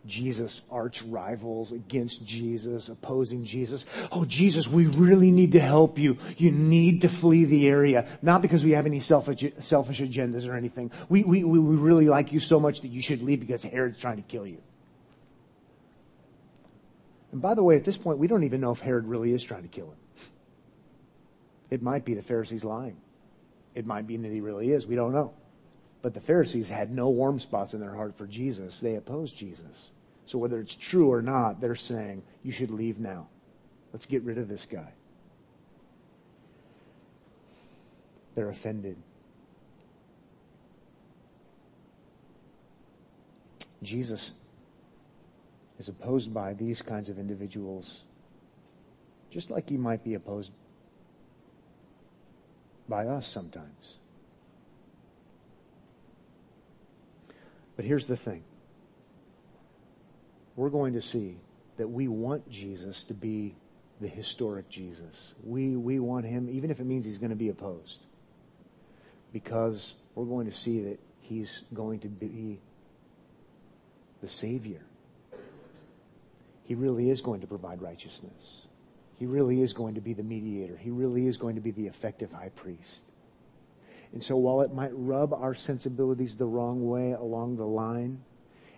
Jesus, 0.06 0.62
arch 0.72 1.04
rivals 1.04 1.72
against 1.72 2.26
Jesus, 2.26 2.90
opposing 2.90 3.44
Jesus. 3.44 3.86
Oh, 4.12 4.26
Jesus, 4.26 4.68
we 4.68 4.88
really 4.88 5.30
need 5.30 5.52
to 5.52 5.60
help 5.60 6.00
you. 6.00 6.18
You 6.38 6.52
need 6.52 7.02
to 7.02 7.10
flee 7.10 7.46
the 7.46 7.68
area. 7.68 8.08
Not 8.22 8.42
because 8.42 8.64
we 8.64 8.72
have 8.72 8.86
any 8.86 9.00
selfish, 9.00 9.44
selfish 9.60 10.02
agendas 10.02 10.48
or 10.48 10.56
anything. 10.56 10.92
We, 11.08 11.24
we, 11.24 11.44
we 11.44 11.60
really 11.60 12.10
like 12.10 12.32
you 12.32 12.40
so 12.40 12.60
much 12.60 12.82
that 12.82 12.88
you 12.88 13.02
should 13.02 13.22
leave 13.22 13.40
because 13.40 13.64
Herod's 13.64 13.98
trying 13.98 14.18
to 14.18 14.24
kill 14.24 14.48
you. 14.48 14.62
And 17.32 17.42
by 17.42 17.54
the 17.54 17.64
way, 17.64 17.76
at 17.76 17.84
this 17.84 17.98
point, 17.98 18.18
we 18.18 18.28
don't 18.28 18.44
even 18.44 18.60
know 18.60 18.72
if 18.72 18.82
Herod 18.82 19.06
really 19.06 19.32
is 19.32 19.44
trying 19.44 19.64
to 19.64 19.70
kill 19.70 19.88
him. 19.88 19.98
It 21.70 21.82
might 21.82 22.04
be 22.04 22.14
the 22.14 22.22
Pharisees 22.22 22.64
lying. 22.64 22.98
It 23.76 23.86
might 23.86 24.06
be 24.06 24.18
that 24.18 24.32
he 24.32 24.42
really 24.42 24.72
is. 24.72 24.86
We 24.86 24.96
don't 24.96 25.14
know. 25.14 25.34
But 26.02 26.14
the 26.14 26.22
Pharisees 26.22 26.70
had 26.70 26.92
no 26.92 27.10
warm 27.10 27.40
spots 27.40 27.74
in 27.74 27.80
their 27.80 27.96
heart 27.96 28.18
for 28.18 28.26
Jesus. 28.26 28.80
They 28.80 28.96
opposed 28.96 29.38
Jesus. 29.38 29.90
So 30.26 30.38
whether 30.38 30.60
it's 30.60 30.76
true 30.76 31.12
or 31.12 31.22
not, 31.22 31.62
they're 31.62 31.76
saying, 31.76 32.24
you 32.44 32.52
should 32.52 32.72
leave 32.72 33.00
now. 33.00 33.28
Let's 33.94 34.06
get 34.06 34.24
rid 34.24 34.38
of 34.38 34.48
this 34.48 34.66
guy. 34.66 34.94
They're 38.34 38.50
offended. 38.50 38.98
Jesus 43.84 44.32
is 45.80 45.90
opposed 45.90 46.34
by 46.34 46.54
these 46.54 46.82
kinds 46.82 47.10
of 47.10 47.18
individuals, 47.18 48.02
just 49.30 49.50
like 49.50 49.70
he 49.70 49.78
might 49.78 50.04
be 50.04 50.14
opposed 50.14 50.52
by 52.88 53.08
us 53.08 53.28
sometimes. 53.28 53.98
But 57.76 57.86
here's 57.86 58.08
the 58.08 58.18
thing 58.18 58.44
we're 60.56 60.70
going 60.70 60.94
to 60.94 61.02
see 61.02 61.38
that 61.78 61.88
we 61.88 62.08
want 62.08 62.50
Jesus 62.50 63.06
to 63.06 63.14
be 63.14 63.56
the 64.00 64.08
historic 64.08 64.70
Jesus. 64.70 65.34
We, 65.44 65.76
we 65.76 66.00
want 66.00 66.26
him, 66.26 66.50
even 66.50 66.72
if 66.72 66.80
it 66.80 66.86
means 66.86 67.06
he's 67.06 67.18
going 67.18 67.30
to 67.30 67.36
be 67.36 67.50
opposed, 67.50 68.06
because 69.32 69.96
we're 70.16 70.26
going 70.26 70.48
to 70.48 70.56
see 70.56 70.82
that 70.82 71.00
he's 71.22 71.64
going 71.74 72.00
to 72.00 72.08
be 72.08 72.60
the 74.22 74.28
Savior 74.28 74.82
he 76.72 76.76
really 76.76 77.10
is 77.10 77.20
going 77.20 77.42
to 77.42 77.48
provide 77.48 77.82
righteousness. 77.82 78.62
He 79.20 79.26
really 79.26 79.62
is 79.62 79.74
going 79.74 79.96
to 79.96 80.00
be 80.00 80.14
the 80.14 80.24
mediator. 80.24 80.78
He 80.78 80.90
really 80.90 81.28
is 81.28 81.36
going 81.36 81.56
to 81.56 81.62
be 81.62 81.72
the 81.72 81.88
effective 81.88 82.32
high 82.32 82.48
priest. 82.56 83.02
And 84.14 84.24
so 84.24 84.36
while 84.38 84.62
it 84.62 84.74
might 84.74 84.92
rub 84.94 85.34
our 85.34 85.54
sensibilities 85.54 86.36
the 86.36 86.46
wrong 86.46 86.88
way 86.88 87.14
along 87.14 87.56
the 87.56 87.66
line, 87.66 88.24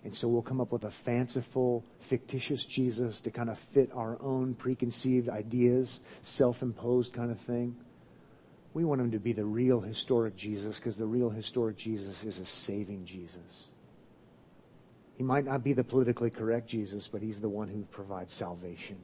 and 0.04 0.14
so 0.14 0.28
we'll 0.28 0.42
come 0.42 0.60
up 0.60 0.72
with 0.72 0.84
a 0.84 0.92
fanciful, 0.92 1.84
fictitious 2.00 2.66
Jesus 2.66 3.22
to 3.22 3.32
kind 3.32 3.50
of 3.50 3.58
fit 3.58 3.90
our 3.94 4.18
own 4.22 4.54
preconceived 4.54 5.30
ideas, 5.30 6.02
self 6.22 6.62
imposed 6.62 7.14
kind 7.14 7.32
of 7.32 7.40
thing. 7.40 7.76
We 8.74 8.84
want 8.84 9.02
him 9.02 9.12
to 9.12 9.20
be 9.20 9.34
the 9.34 9.46
real 9.46 9.80
historic 9.80 10.36
Jesus 10.36 10.78
because 10.78 10.98
the 10.98 11.06
real 11.06 11.30
historic 11.30 11.78
Jesus 11.78 12.24
is 12.24 12.40
a 12.40 12.46
saving 12.46 13.06
Jesus. 13.06 13.68
He 15.16 15.24
might 15.24 15.46
not 15.46 15.64
be 15.64 15.74
the 15.74 15.84
politically 15.84 16.32
correct 16.32 16.68
Jesus, 16.68 17.08
but 17.08 17.22
he's 17.22 17.40
the 17.40 17.50
one 17.50 17.70
who 17.70 17.84
provides 17.84 18.34
salvation. 18.34 18.98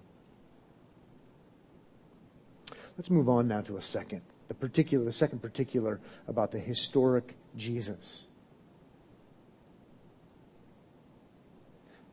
Let's 2.98 3.12
move 3.12 3.30
on 3.30 3.48
now 3.48 3.62
to 3.62 3.78
a 3.78 3.82
second. 3.82 4.22
The 4.50 4.56
particular, 4.56 5.06
the 5.06 5.14
second 5.14 5.42
particular 5.42 6.02
about 6.28 6.52
the 6.52 6.60
historic 6.60 7.36
Jesus. 7.56 8.24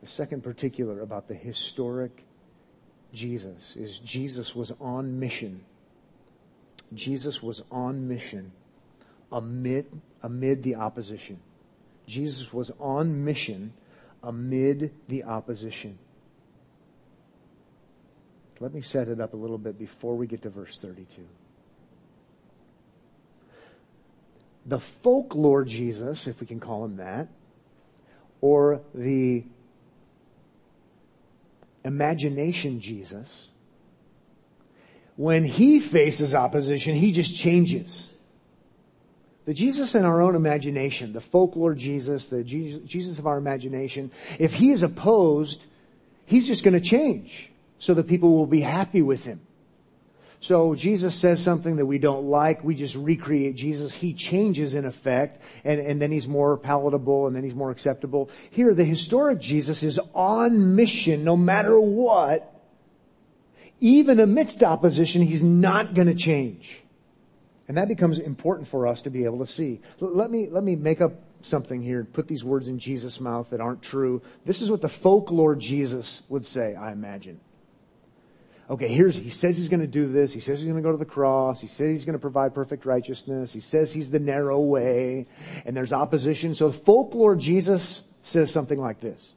The 0.01 0.07
second 0.07 0.43
particular 0.43 1.01
about 1.01 1.27
the 1.27 1.33
historic 1.33 2.23
Jesus 3.11 3.75
is 3.75 3.99
Jesus 3.99 4.55
was 4.55 4.71
on 4.79 5.19
mission. 5.19 5.65
Jesus 6.93 7.41
was 7.41 7.63
on 7.71 8.07
mission 8.07 8.51
amid, 9.31 9.87
amid 10.21 10.63
the 10.63 10.75
opposition. 10.75 11.39
Jesus 12.05 12.53
was 12.53 12.71
on 12.79 13.25
mission 13.25 13.73
amid 14.23 14.93
the 15.07 15.23
opposition. 15.23 15.97
Let 18.59 18.73
me 18.73 18.81
set 18.81 19.07
it 19.07 19.19
up 19.19 19.33
a 19.33 19.37
little 19.37 19.57
bit 19.57 19.77
before 19.77 20.15
we 20.15 20.27
get 20.27 20.43
to 20.43 20.49
verse 20.49 20.79
32. 20.79 21.23
The 24.67 24.79
folklore 24.79 25.63
Jesus, 25.63 26.27
if 26.27 26.41
we 26.41 26.45
can 26.45 26.59
call 26.59 26.83
him 26.83 26.97
that, 26.97 27.29
or 28.41 28.81
the 28.93 29.45
imagination 31.85 32.81
Jesus, 32.81 33.47
when 35.15 35.45
he 35.45 35.79
faces 35.79 36.35
opposition, 36.35 36.95
he 36.95 37.11
just 37.11 37.35
changes. 37.35 38.07
The 39.45 39.53
Jesus 39.53 39.95
in 39.95 40.03
our 40.03 40.21
own 40.21 40.35
imagination, 40.35 41.13
the 41.13 41.21
folklore 41.21 41.73
Jesus, 41.73 42.27
the 42.27 42.43
Jesus 42.43 43.17
of 43.17 43.25
our 43.25 43.37
imagination, 43.37 44.11
if 44.37 44.53
he 44.53 44.71
is 44.71 44.83
opposed, 44.83 45.65
he's 46.25 46.45
just 46.45 46.65
going 46.65 46.73
to 46.73 46.81
change 46.81 47.49
so 47.79 47.93
that 47.93 48.07
people 48.07 48.35
will 48.35 48.45
be 48.45 48.59
happy 48.59 49.01
with 49.01 49.23
him. 49.23 49.39
So 50.39 50.75
Jesus 50.75 51.15
says 51.15 51.43
something 51.43 51.77
that 51.77 51.85
we 51.85 51.97
don't 51.97 52.25
like. 52.25 52.63
We 52.63 52.75
just 52.75 52.95
recreate 52.95 53.55
Jesus. 53.55 53.93
He 53.93 54.13
changes 54.13 54.75
in 54.75 54.85
effect, 54.85 55.41
and, 55.63 55.79
and 55.79 56.01
then 56.01 56.11
he's 56.11 56.27
more 56.27 56.57
palatable, 56.57 57.27
and 57.27 57.35
then 57.35 57.43
he's 57.43 57.55
more 57.55 57.71
acceptable. 57.71 58.29
Here, 58.51 58.73
the 58.73 58.85
historic 58.85 59.39
Jesus 59.39 59.81
is 59.81 59.99
on 60.13 60.75
mission 60.75 61.23
no 61.23 61.35
matter 61.35 61.79
what. 61.79 62.53
Even 63.79 64.19
amidst 64.19 64.63
opposition, 64.63 65.21
he's 65.21 65.43
not 65.43 65.93
going 65.93 66.07
to 66.07 66.15
change. 66.15 66.81
And 67.67 67.77
that 67.77 67.87
becomes 67.87 68.17
important 68.17 68.67
for 68.67 68.87
us 68.87 69.01
to 69.03 69.09
be 69.09 69.25
able 69.25 69.39
to 69.39 69.47
see. 69.47 69.81
Let 69.99 70.31
me, 70.31 70.47
let 70.49 70.63
me 70.63 70.75
make 70.75 71.01
up 71.01 71.13
something 71.41 71.81
here, 71.81 72.03
put 72.03 72.27
these 72.27 72.43
words 72.43 72.67
in 72.67 72.79
Jesus' 72.79 73.19
mouth 73.19 73.49
that 73.49 73.59
aren't 73.59 73.81
true. 73.81 74.21
This 74.45 74.61
is 74.61 74.71
what 74.71 74.81
the 74.81 74.89
folklore 74.89 75.55
Jesus 75.55 76.23
would 76.29 76.45
say, 76.45 76.75
I 76.75 76.91
imagine. 76.91 77.39
Okay, 78.69 78.87
here's, 78.87 79.15
he 79.15 79.29
says 79.29 79.57
he's 79.57 79.69
going 79.69 79.81
to 79.81 79.87
do 79.87 80.11
this. 80.11 80.33
He 80.33 80.39
says 80.39 80.59
he's 80.59 80.69
going 80.69 80.81
to 80.81 80.87
go 80.87 80.91
to 80.91 80.97
the 80.97 81.05
cross. 81.05 81.61
He 81.61 81.67
says 81.67 81.89
he's 81.89 82.05
going 82.05 82.13
to 82.13 82.19
provide 82.19 82.53
perfect 82.53 82.85
righteousness. 82.85 83.53
He 83.53 83.59
says 83.59 83.93
he's 83.93 84.11
the 84.11 84.19
narrow 84.19 84.59
way. 84.59 85.25
And 85.65 85.75
there's 85.75 85.93
opposition. 85.93 86.55
So 86.55 86.69
the 86.69 86.77
folklore 86.77 87.35
Jesus 87.35 88.01
says 88.23 88.51
something 88.51 88.79
like 88.79 88.99
this. 88.99 89.33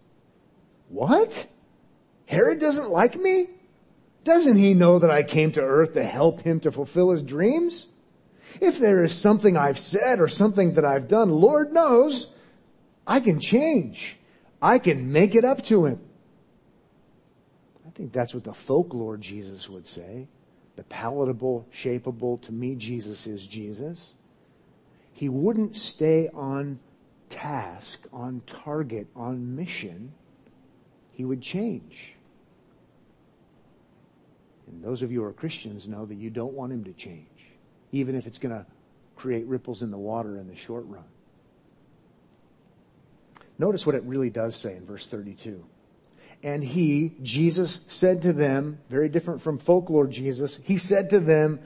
What? 0.89 1.47
Herod 2.27 2.59
doesn't 2.59 2.91
like 2.91 3.17
me? 3.17 3.47
Doesn't 4.25 4.59
he 4.59 4.75
know 4.75 4.99
that 4.99 5.11
I 5.11 5.23
came 5.23 5.53
to 5.53 5.63
earth 5.63 5.95
to 5.95 6.05
help 6.05 6.43
him 6.43 6.61
to 6.61 6.73
fulfill 6.73 7.11
his 7.11 7.23
dreams? 7.23 7.87
If 8.61 8.79
there 8.79 9.05
is 9.05 9.15
something 9.15 9.57
I've 9.57 9.79
said 9.79 10.21
or 10.21 10.29
something 10.29 10.75
that 10.75 10.85
I've 10.85 11.09
done, 11.09 11.31
Lord 11.31 11.73
knows 11.73 12.33
I 13.07 13.21
can 13.21 13.41
change. 13.41 14.17
I 14.61 14.79
can 14.79 15.13
make 15.13 15.35
it 15.35 15.45
up 15.45 15.63
to 15.65 15.87
him. 15.87 16.01
I 17.91 17.93
think 17.97 18.13
that's 18.13 18.33
what 18.33 18.45
the 18.45 18.55
folklore 18.55 19.17
Jesus 19.17 19.69
would 19.69 19.85
say. 19.85 20.29
The 20.77 20.85
palatable, 20.85 21.67
shapeable, 21.75 22.41
to 22.43 22.53
me, 22.53 22.77
Jesus 22.77 23.27
is 23.27 23.45
Jesus. 23.45 24.15
He 25.13 25.29
wouldn't 25.29 25.77
stay 25.77 26.29
on 26.33 26.79
task, 27.29 28.07
on 28.13 28.43
target, 28.47 29.09
on 29.17 29.57
mission. 29.57 30.13
He 31.13 31.25
would 31.25 31.43
change. 31.43 32.15
And 34.69 34.85
those 34.85 35.03
of 35.03 35.11
you 35.11 35.23
who 35.23 35.27
are 35.27 35.33
Christians 35.33 35.89
know 35.89 36.07
that 36.07 36.15
you 36.15 36.31
don't 36.31 36.53
want 36.53 36.73
him 36.73 36.85
to 36.85 36.93
change, 36.93 37.27
even 37.91 38.15
if 38.15 38.29
it's 38.29 38.39
going 38.39 38.55
to 38.55 38.65
create 39.17 39.47
ripples 39.47 39.83
in 39.83 39.91
the 39.91 39.99
water 39.99 40.39
in 40.39 40.47
the 40.47 40.55
short 40.55 40.85
run. 40.87 41.05
Notice 43.59 43.85
what 43.85 43.97
it 43.97 44.05
really 44.05 44.31
does 44.31 44.55
say 44.55 44.77
in 44.77 44.87
verse 44.87 45.09
32. 45.09 45.65
And 46.43 46.65
he, 46.65 47.13
Jesus, 47.23 47.81
said 47.87 48.23
to 48.23 48.33
them, 48.33 48.79
very 48.89 49.09
different 49.09 49.43
from 49.43 49.59
folklore 49.59 50.07
Jesus, 50.07 50.59
he 50.63 50.79
said 50.79 51.11
to 51.11 51.21
them, 51.21 51.61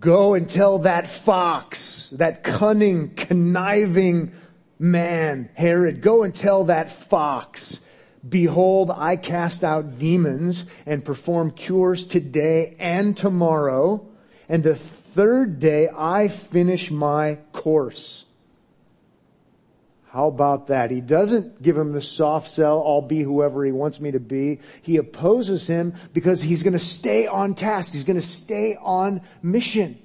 Go 0.00 0.34
and 0.34 0.46
tell 0.48 0.80
that 0.80 1.08
fox, 1.08 2.10
that 2.12 2.42
cunning, 2.42 3.14
conniving 3.14 4.32
man, 4.78 5.48
Herod, 5.54 6.02
go 6.02 6.24
and 6.24 6.34
tell 6.34 6.64
that 6.64 6.90
fox, 6.90 7.80
Behold, 8.28 8.90
I 8.90 9.16
cast 9.16 9.64
out 9.64 9.98
demons 9.98 10.64
and 10.84 11.04
perform 11.04 11.52
cures 11.52 12.04
today 12.04 12.76
and 12.78 13.16
tomorrow, 13.16 14.06
and 14.48 14.62
the 14.62 14.74
third 14.74 15.60
day 15.60 15.88
I 15.88 16.28
finish 16.28 16.90
my 16.90 17.38
course. 17.52 18.24
How 20.10 20.28
about 20.28 20.68
that? 20.68 20.90
He 20.90 21.02
doesn't 21.02 21.60
give 21.62 21.76
him 21.76 21.92
the 21.92 22.00
soft 22.00 22.50
sell, 22.50 22.82
I'll 22.86 23.02
be 23.02 23.22
whoever 23.22 23.64
he 23.64 23.72
wants 23.72 24.00
me 24.00 24.10
to 24.12 24.20
be. 24.20 24.60
He 24.80 24.96
opposes 24.96 25.66
him 25.66 25.94
because 26.14 26.40
he's 26.40 26.62
going 26.62 26.72
to 26.72 26.78
stay 26.78 27.26
on 27.26 27.54
task. 27.54 27.92
He's 27.92 28.04
going 28.04 28.18
to 28.18 28.26
stay 28.26 28.76
on 28.80 29.20
mission. 29.42 29.98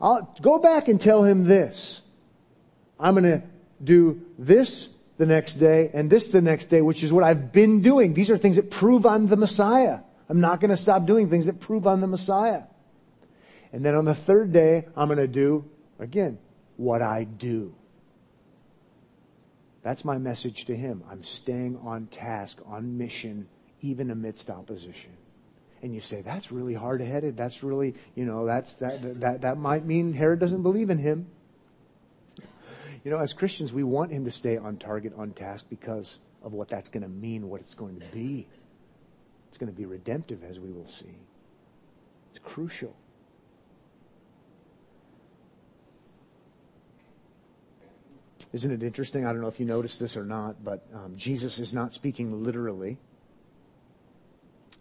I'll 0.00 0.34
go 0.40 0.58
back 0.58 0.86
and 0.86 1.00
tell 1.00 1.24
him 1.24 1.44
this. 1.44 2.00
I'm 2.98 3.14
going 3.14 3.40
to 3.40 3.42
do 3.82 4.24
this 4.38 4.88
the 5.16 5.26
next 5.26 5.54
day 5.54 5.90
and 5.92 6.08
this 6.08 6.30
the 6.30 6.40
next 6.40 6.66
day, 6.66 6.80
which 6.80 7.02
is 7.02 7.12
what 7.12 7.24
I've 7.24 7.52
been 7.52 7.82
doing. 7.82 8.14
These 8.14 8.30
are 8.30 8.36
things 8.36 8.56
that 8.56 8.70
prove 8.70 9.04
I'm 9.04 9.26
the 9.26 9.36
Messiah. 9.36 10.00
I'm 10.28 10.40
not 10.40 10.60
going 10.60 10.70
to 10.70 10.76
stop 10.76 11.06
doing 11.06 11.28
things 11.28 11.46
that 11.46 11.60
prove 11.60 11.86
I'm 11.86 12.00
the 12.00 12.06
Messiah. 12.06 12.62
And 13.72 13.84
then 13.84 13.96
on 13.96 14.04
the 14.04 14.14
third 14.14 14.52
day, 14.52 14.86
I'm 14.96 15.08
going 15.08 15.18
to 15.18 15.26
do, 15.26 15.68
again, 15.98 16.38
what 16.76 17.02
I 17.02 17.24
do. 17.24 17.74
That's 19.84 20.02
my 20.02 20.16
message 20.16 20.64
to 20.64 20.74
him. 20.74 21.04
I'm 21.10 21.22
staying 21.22 21.78
on 21.84 22.06
task, 22.06 22.58
on 22.66 22.96
mission, 22.96 23.46
even 23.82 24.10
amidst 24.10 24.48
opposition. 24.48 25.12
And 25.82 25.94
you 25.94 26.00
say, 26.00 26.22
that's 26.22 26.50
really 26.50 26.72
hard 26.72 27.02
headed. 27.02 27.36
That's 27.36 27.62
really, 27.62 27.94
you 28.14 28.24
know, 28.24 28.46
that's, 28.46 28.76
that, 28.76 29.20
that, 29.20 29.42
that 29.42 29.58
might 29.58 29.84
mean 29.84 30.14
Herod 30.14 30.40
doesn't 30.40 30.62
believe 30.62 30.88
in 30.88 30.96
him. 30.96 31.26
You 33.04 33.10
know, 33.10 33.18
as 33.18 33.34
Christians, 33.34 33.74
we 33.74 33.84
want 33.84 34.10
him 34.10 34.24
to 34.24 34.30
stay 34.30 34.56
on 34.56 34.78
target, 34.78 35.12
on 35.18 35.32
task 35.32 35.66
because 35.68 36.16
of 36.42 36.54
what 36.54 36.68
that's 36.68 36.88
going 36.88 37.02
to 37.02 37.08
mean, 37.10 37.50
what 37.50 37.60
it's 37.60 37.74
going 37.74 38.00
to 38.00 38.06
be. 38.06 38.46
It's 39.48 39.58
going 39.58 39.70
to 39.70 39.76
be 39.76 39.84
redemptive, 39.84 40.42
as 40.42 40.58
we 40.58 40.72
will 40.72 40.88
see. 40.88 41.14
It's 42.30 42.38
crucial. 42.38 42.96
Isn't 48.54 48.70
it 48.70 48.84
interesting? 48.84 49.26
I 49.26 49.32
don't 49.32 49.40
know 49.40 49.48
if 49.48 49.58
you 49.58 49.66
noticed 49.66 49.98
this 49.98 50.16
or 50.16 50.24
not, 50.24 50.62
but 50.62 50.86
um, 50.94 51.16
Jesus 51.16 51.58
is 51.58 51.74
not 51.74 51.92
speaking 51.92 52.44
literally 52.44 52.98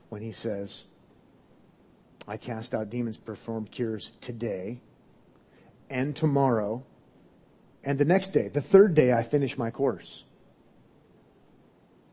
when 0.10 0.22
he 0.22 0.32
says, 0.32 0.84
I 2.28 2.38
cast 2.38 2.76
out 2.76 2.92
demons, 2.92 3.18
perform 3.18 3.66
cures 3.66 4.12
today 4.22 4.80
and 5.90 6.16
tomorrow, 6.16 6.86
and 7.84 7.98
the 7.98 8.06
next 8.06 8.30
day, 8.30 8.48
the 8.48 8.62
third 8.62 8.94
day, 8.94 9.12
I 9.12 9.24
finish 9.24 9.58
my 9.58 9.72
course. 9.72 10.24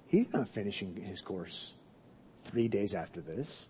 He's 0.06 0.32
not 0.32 0.48
finishing 0.48 0.96
his 0.96 1.20
course 1.20 1.72
three 2.44 2.68
days 2.68 2.94
after 2.94 3.20
this. 3.20 3.66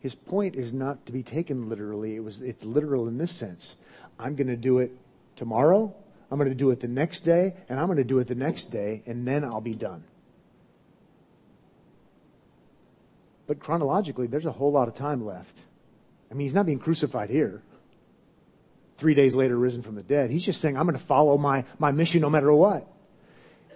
His 0.00 0.14
point 0.14 0.54
is 0.54 0.72
not 0.72 1.04
to 1.04 1.12
be 1.12 1.22
taken 1.22 1.68
literally. 1.68 2.16
It 2.16 2.24
was, 2.24 2.40
it's 2.40 2.64
literal 2.64 3.06
in 3.06 3.18
this 3.18 3.32
sense. 3.32 3.76
I'm 4.18 4.34
going 4.34 4.46
to 4.46 4.56
do 4.56 4.78
it 4.78 4.96
tomorrow 5.36 5.94
I'm 6.32 6.38
going 6.38 6.48
to 6.48 6.54
do 6.54 6.70
it 6.70 6.80
the 6.80 6.88
next 6.88 7.26
day, 7.26 7.52
and 7.68 7.78
I'm 7.78 7.84
going 7.88 7.98
to 7.98 8.04
do 8.04 8.18
it 8.18 8.26
the 8.26 8.34
next 8.34 8.70
day, 8.72 9.02
and 9.04 9.28
then 9.28 9.44
I'll 9.44 9.60
be 9.60 9.74
done. 9.74 10.02
But 13.46 13.60
chronologically, 13.60 14.28
there's 14.28 14.46
a 14.46 14.52
whole 14.52 14.72
lot 14.72 14.88
of 14.88 14.94
time 14.94 15.26
left. 15.26 15.60
I 16.30 16.34
mean, 16.34 16.46
he's 16.46 16.54
not 16.54 16.64
being 16.64 16.78
crucified 16.78 17.28
here. 17.28 17.60
Three 18.96 19.12
days 19.12 19.34
later, 19.34 19.58
risen 19.58 19.82
from 19.82 19.94
the 19.94 20.02
dead. 20.02 20.30
He's 20.30 20.42
just 20.42 20.62
saying, 20.62 20.78
I'm 20.78 20.86
going 20.86 20.98
to 20.98 21.04
follow 21.04 21.36
my, 21.36 21.66
my 21.78 21.92
mission 21.92 22.22
no 22.22 22.30
matter 22.30 22.50
what. 22.50 22.90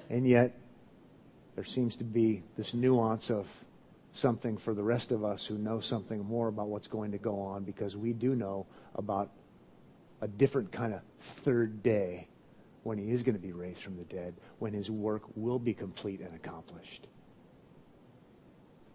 And 0.09 0.27
yet, 0.27 0.59
there 1.57 1.65
seems 1.65 1.97
to 1.97 2.05
be 2.05 2.43
this 2.57 2.73
nuance 2.73 3.31
of 3.31 3.47
something 4.13 4.57
for 4.57 4.73
the 4.73 4.83
rest 4.83 5.13
of 5.13 5.27
us 5.27 5.45
who 5.45 5.59
know 5.59 5.81
something 5.81 6.25
more 6.25 6.49
about 6.49 6.69
what's 6.69 6.89
going 6.89 7.13
to 7.13 7.19
go 7.19 7.39
on 7.39 7.65
because 7.65 7.99
we 7.99 8.15
do 8.15 8.35
know 8.35 8.65
about 8.95 9.31
a 10.23 10.27
different 10.27 10.73
kind 10.73 10.95
of 10.95 11.03
third 11.21 11.83
day 11.83 12.29
when 12.87 12.99
he 12.99 13.11
is 13.11 13.25
going 13.25 13.35
to 13.35 13.43
be 13.43 13.53
raised 13.53 13.83
from 13.83 13.97
the 13.97 14.05
dead, 14.05 14.33
when 14.61 14.73
his 14.73 14.89
work 14.89 15.23
will 15.35 15.59
be 15.59 15.75
complete 15.75 16.21
and 16.21 16.33
accomplished. 16.37 17.09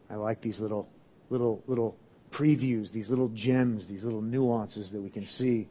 I 0.09 0.15
like 0.15 0.39
these 0.39 0.61
little, 0.61 0.89
little, 1.29 1.61
little 1.67 1.97
previews, 2.31 2.91
these 2.91 3.09
little 3.09 3.27
gems, 3.27 3.87
these 3.87 4.05
little 4.05 4.21
nuances 4.21 4.91
that 4.91 5.01
we 5.01 5.09
can 5.09 5.25
see 5.25 5.67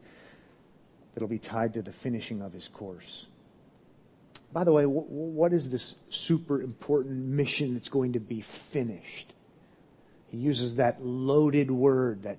that'll 1.13 1.27
be 1.27 1.39
tied 1.39 1.73
to 1.73 1.81
the 1.81 1.91
finishing 1.91 2.43
of 2.43 2.53
his 2.53 2.67
course. 2.67 3.25
By 4.53 4.65
the 4.65 4.71
way, 4.71 4.83
what 4.85 5.51
is 5.51 5.71
this 5.71 5.95
super 6.09 6.61
important 6.61 7.25
mission 7.25 7.73
that's 7.73 7.89
going 7.89 8.13
to 8.13 8.19
be 8.19 8.41
finished? 8.41 9.33
He 10.27 10.37
uses 10.37 10.75
that 10.75 11.03
loaded 11.03 11.71
word, 11.71 12.21
that 12.23 12.37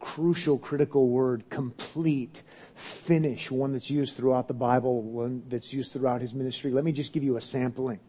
crucial, 0.00 0.58
critical 0.58 1.08
word, 1.08 1.48
complete, 1.50 2.42
finish, 2.74 3.50
one 3.50 3.72
that's 3.72 3.90
used 3.90 4.16
throughout 4.16 4.48
the 4.48 4.54
Bible, 4.54 5.02
one 5.02 5.42
that's 5.48 5.72
used 5.72 5.92
throughout 5.92 6.20
his 6.20 6.34
ministry. 6.34 6.70
Let 6.70 6.84
me 6.84 6.92
just 6.92 7.12
give 7.12 7.24
you 7.24 7.36
a 7.36 7.40
sampling. 7.40 8.00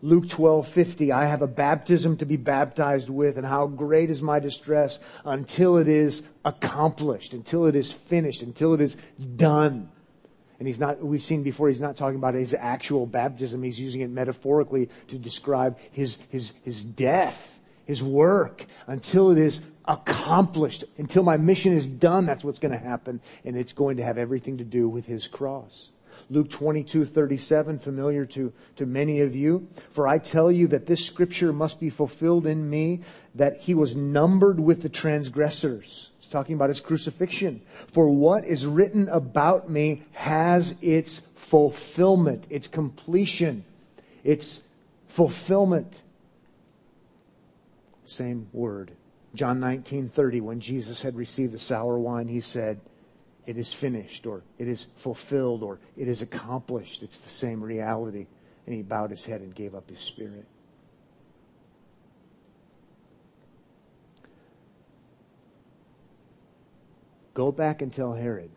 Luke 0.00 0.28
12, 0.28 0.68
50, 0.68 1.10
I 1.10 1.24
have 1.24 1.42
a 1.42 1.48
baptism 1.48 2.16
to 2.18 2.26
be 2.26 2.36
baptized 2.36 3.10
with, 3.10 3.36
and 3.36 3.44
how 3.44 3.66
great 3.66 4.10
is 4.10 4.22
my 4.22 4.38
distress 4.38 5.00
until 5.24 5.76
it 5.76 5.88
is 5.88 6.22
accomplished, 6.44 7.34
until 7.34 7.66
it 7.66 7.74
is 7.74 7.90
finished, 7.90 8.42
until 8.42 8.74
it 8.74 8.80
is 8.80 8.96
done. 9.36 9.90
And 10.58 10.68
he's 10.68 10.78
not, 10.78 11.02
we've 11.02 11.22
seen 11.22 11.42
before, 11.42 11.68
he's 11.68 11.80
not 11.80 11.96
talking 11.96 12.16
about 12.16 12.34
his 12.34 12.54
actual 12.54 13.06
baptism. 13.06 13.62
He's 13.62 13.80
using 13.80 14.00
it 14.00 14.10
metaphorically 14.10 14.88
to 15.08 15.18
describe 15.18 15.78
his, 15.90 16.16
his, 16.28 16.52
his 16.62 16.84
death, 16.84 17.57
his 17.88 18.04
work, 18.04 18.66
until 18.86 19.30
it 19.30 19.38
is 19.38 19.62
accomplished. 19.86 20.84
Until 20.98 21.22
my 21.22 21.38
mission 21.38 21.72
is 21.72 21.88
done, 21.88 22.26
that's 22.26 22.44
what's 22.44 22.58
going 22.58 22.72
to 22.72 22.78
happen. 22.78 23.20
And 23.46 23.56
it's 23.56 23.72
going 23.72 23.96
to 23.96 24.04
have 24.04 24.18
everything 24.18 24.58
to 24.58 24.64
do 24.64 24.88
with 24.88 25.06
his 25.06 25.26
cross. 25.26 25.88
Luke 26.28 26.50
22, 26.50 27.06
37, 27.06 27.78
familiar 27.78 28.26
to, 28.26 28.52
to 28.76 28.84
many 28.84 29.20
of 29.22 29.34
you. 29.34 29.66
For 29.88 30.06
I 30.06 30.18
tell 30.18 30.52
you 30.52 30.66
that 30.68 30.84
this 30.84 31.02
scripture 31.02 31.50
must 31.50 31.80
be 31.80 31.88
fulfilled 31.88 32.46
in 32.46 32.68
me, 32.68 33.00
that 33.34 33.60
he 33.62 33.72
was 33.72 33.96
numbered 33.96 34.60
with 34.60 34.82
the 34.82 34.90
transgressors. 34.90 36.10
It's 36.18 36.28
talking 36.28 36.56
about 36.56 36.68
his 36.68 36.82
crucifixion. 36.82 37.62
For 37.90 38.10
what 38.10 38.44
is 38.44 38.66
written 38.66 39.08
about 39.08 39.70
me 39.70 40.02
has 40.12 40.76
its 40.82 41.22
fulfillment, 41.36 42.46
its 42.50 42.68
completion, 42.68 43.64
its 44.24 44.60
fulfillment 45.06 46.02
same 48.10 48.48
word. 48.52 48.92
John 49.34 49.60
19:30 49.60 50.40
when 50.40 50.60
Jesus 50.60 51.02
had 51.02 51.16
received 51.16 51.52
the 51.52 51.58
sour 51.58 51.98
wine 51.98 52.28
he 52.28 52.40
said 52.40 52.80
it 53.46 53.56
is 53.56 53.72
finished 53.72 54.26
or 54.26 54.42
it 54.58 54.68
is 54.68 54.86
fulfilled 54.96 55.62
or 55.62 55.78
it 55.96 56.08
is 56.08 56.22
accomplished. 56.22 57.02
It's 57.02 57.18
the 57.18 57.28
same 57.28 57.62
reality 57.62 58.26
and 58.66 58.74
he 58.74 58.82
bowed 58.82 59.10
his 59.10 59.24
head 59.24 59.40
and 59.40 59.54
gave 59.54 59.74
up 59.74 59.88
his 59.88 60.00
spirit. 60.00 60.44
Go 67.38 67.52
back 67.52 67.82
and 67.82 67.94
tell 67.94 68.14
Herod, 68.14 68.50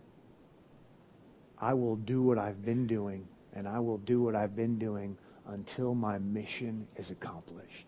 I 1.60 1.76
will 1.76 1.96
do 1.96 2.24
what 2.24 2.40
I've 2.40 2.66
been 2.66 2.88
doing, 2.88 3.28
and 3.54 3.68
I 3.68 3.80
will 3.80 4.00
do 4.00 4.24
what 4.24 4.36
I've 4.36 4.56
been 4.56 4.80
doing 4.80 5.18
until 5.46 5.94
my 5.94 6.18
mission 6.18 6.88
is 6.96 7.12
accomplished. 7.12 7.86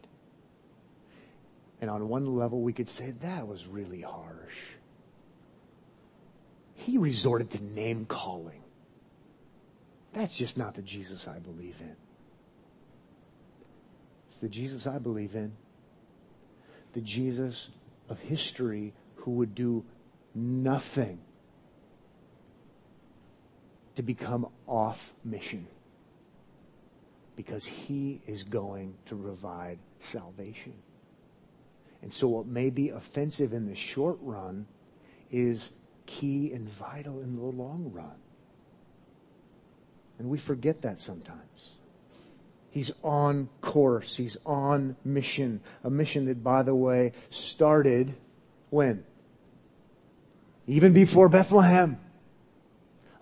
And 1.82 1.90
on 1.90 2.08
one 2.08 2.38
level, 2.38 2.62
we 2.62 2.74
could 2.74 2.90
say 2.90 3.12
that 3.22 3.48
was 3.48 3.68
really 3.68 4.02
harsh. 4.02 4.76
He 6.76 6.98
resorted 6.98 7.50
to 7.52 7.64
name 7.64 8.06
calling. 8.06 8.62
That's 10.14 10.38
just 10.38 10.58
not 10.58 10.76
the 10.76 10.82
Jesus 10.82 11.28
I 11.28 11.40
believe 11.40 11.78
in. 11.80 11.96
It's 14.28 14.38
the 14.38 14.50
Jesus 14.50 14.88
I 14.88 15.00
believe 15.00 15.36
in. 15.36 15.54
The 16.94 17.02
Jesus 17.02 17.70
of 18.10 18.20
history 18.20 18.94
who 19.16 19.32
would 19.32 19.56
do 19.56 19.84
nothing 20.36 21.20
to 23.96 24.04
become 24.04 24.48
off 24.68 25.14
mission 25.24 25.68
because 27.36 27.66
he 27.66 28.22
is 28.28 28.44
going 28.44 28.96
to 29.06 29.16
provide 29.16 29.80
salvation. 30.00 30.74
And 32.04 32.13
so, 32.13 32.28
what 32.28 32.46
may 32.46 32.70
be 32.70 32.89
offensive 32.89 33.54
in 33.54 33.66
the 33.66 33.76
short 33.76 34.18
run 34.22 34.68
is 35.32 35.72
key 36.06 36.52
and 36.52 36.70
vital 36.70 37.22
in 37.22 37.36
the 37.36 37.42
long 37.42 37.92
run. 37.92 38.16
And 40.20 40.30
we 40.30 40.38
forget 40.38 40.84
that 40.84 41.00
sometimes. 41.00 41.78
He's 42.70 42.92
on 43.04 43.50
course. 43.62 44.18
He's 44.18 44.38
on 44.46 44.96
mission. 45.04 45.62
A 45.84 45.89
mission 45.89 46.26
that, 46.26 46.44
by 46.44 46.62
the 46.63 46.76
way, 46.76 47.13
started 47.30 48.13
when? 48.70 49.04
Even 50.68 50.94
before 50.94 51.30
Bethlehem 51.30 52.00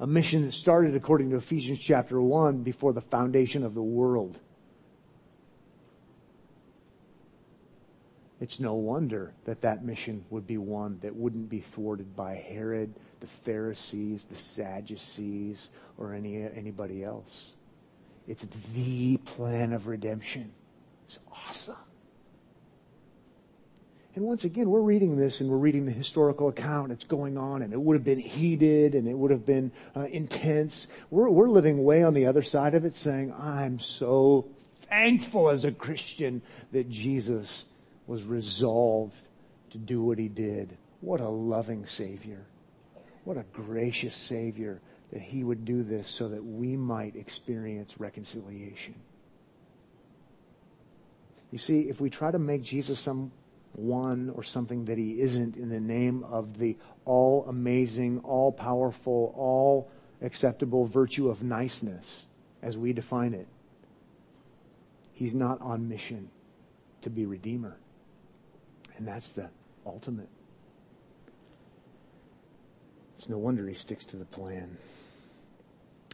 a 0.02 0.08
mission 0.08 0.46
that 0.48 0.52
started, 0.54 0.96
according 0.96 1.30
to 1.30 1.36
Ephesians 1.36 1.78
chapter 1.78 2.20
1, 2.20 2.64
before 2.64 2.92
the 2.92 3.02
foundation 3.02 3.64
of 3.64 3.76
the 3.76 3.84
world. 3.84 4.40
It's 8.42 8.60
no 8.60 8.74
wonder 8.74 9.34
that 9.46 9.62
that 9.62 9.86
mission 9.86 10.26
would 10.32 10.48
be 10.48 10.58
one 10.58 10.98
that 11.04 11.16
wouldn't 11.16 11.48
be 11.48 11.60
thwarted 11.60 12.16
by 12.16 12.34
Herod, 12.34 12.92
the 13.20 13.28
Pharisees, 13.28 14.26
the 14.26 14.36
Sadducees, 14.36 15.70
or 16.00 16.16
any, 16.16 16.44
anybody 16.44 17.04
else. 17.04 17.52
It's 18.28 18.44
the 18.74 19.18
plan 19.18 19.74
of 19.74 19.86
redemption. 19.86 20.52
It's 21.06 21.20
awesome. 21.32 21.76
And 24.16 24.26
once 24.26 24.44
again, 24.44 24.72
we're 24.72 24.82
reading 24.82 25.18
this 25.18 25.40
and 25.40 25.50
we're 25.50 25.58
reading 25.58 25.86
the 25.86 25.92
historical 25.92 26.50
account. 26.50 26.92
It's 26.92 27.06
going 27.06 27.38
on, 27.38 27.62
and 27.62 27.72
it 27.72 27.80
would 27.80 27.94
have 27.94 28.04
been 28.04 28.20
heated 28.20 28.96
and 28.96 29.08
it 29.08 29.14
would 29.14 29.32
have 29.32 29.46
been 29.46 29.72
uh, 29.96 30.08
intense. 30.12 30.88
We're, 31.12 31.30
we're 31.30 31.48
living 31.48 31.84
way 31.84 32.04
on 32.04 32.16
the 32.16 32.26
other 32.26 32.42
side 32.42 32.74
of 32.74 32.86
it, 32.86 32.96
saying, 32.96 33.34
I'm 33.38 33.80
so 33.80 34.48
thankful 34.82 35.50
as 35.50 35.64
a 35.64 35.72
Christian 35.72 36.42
that 36.72 36.90
Jesus 36.90 37.66
was 38.12 38.26
resolved 38.26 39.16
to 39.70 39.78
do 39.78 40.04
what 40.04 40.20
he 40.20 40.28
did. 40.28 40.78
What 41.00 41.22
a 41.22 41.30
loving 41.30 41.86
Savior. 41.86 42.46
What 43.24 43.38
a 43.38 43.46
gracious 43.54 44.18
Savior 44.18 44.82
that 45.14 45.22
he 45.22 45.46
would 45.46 45.64
do 45.64 45.82
this 45.82 46.10
so 46.10 46.28
that 46.28 46.44
we 46.44 46.76
might 46.76 47.16
experience 47.16 48.02
reconciliation. 48.02 48.96
You 51.52 51.58
see, 51.58 51.84
if 51.84 52.02
we 52.02 52.10
try 52.10 52.32
to 52.32 52.38
make 52.38 52.64
Jesus 52.64 53.00
some 53.00 53.32
one 53.72 54.30
or 54.36 54.44
something 54.44 54.84
that 54.86 54.98
he 54.98 55.22
isn't 55.22 55.56
in 55.56 55.70
the 55.70 55.80
name 55.80 56.26
of 56.26 56.58
the 56.60 56.76
all 57.06 57.46
amazing, 57.48 58.20
all 58.26 58.52
powerful, 58.52 59.34
all 59.38 59.90
acceptable 60.22 60.86
virtue 60.86 61.30
of 61.30 61.44
niceness 61.44 62.24
as 62.62 62.78
we 62.78 62.92
define 62.92 63.34
it. 63.34 63.48
He's 65.14 65.34
not 65.34 65.62
on 65.62 65.88
mission 65.88 66.30
to 67.04 67.10
be 67.10 67.26
Redeemer. 67.26 67.78
And 69.02 69.08
that's 69.08 69.30
the 69.30 69.50
ultimate. 69.84 70.30
It's 73.18 73.28
no 73.28 73.40
wonder 73.40 73.68
he 73.68 73.74
sticks 73.74 74.06
to 74.06 74.16
the 74.16 74.26
plan 74.26 74.78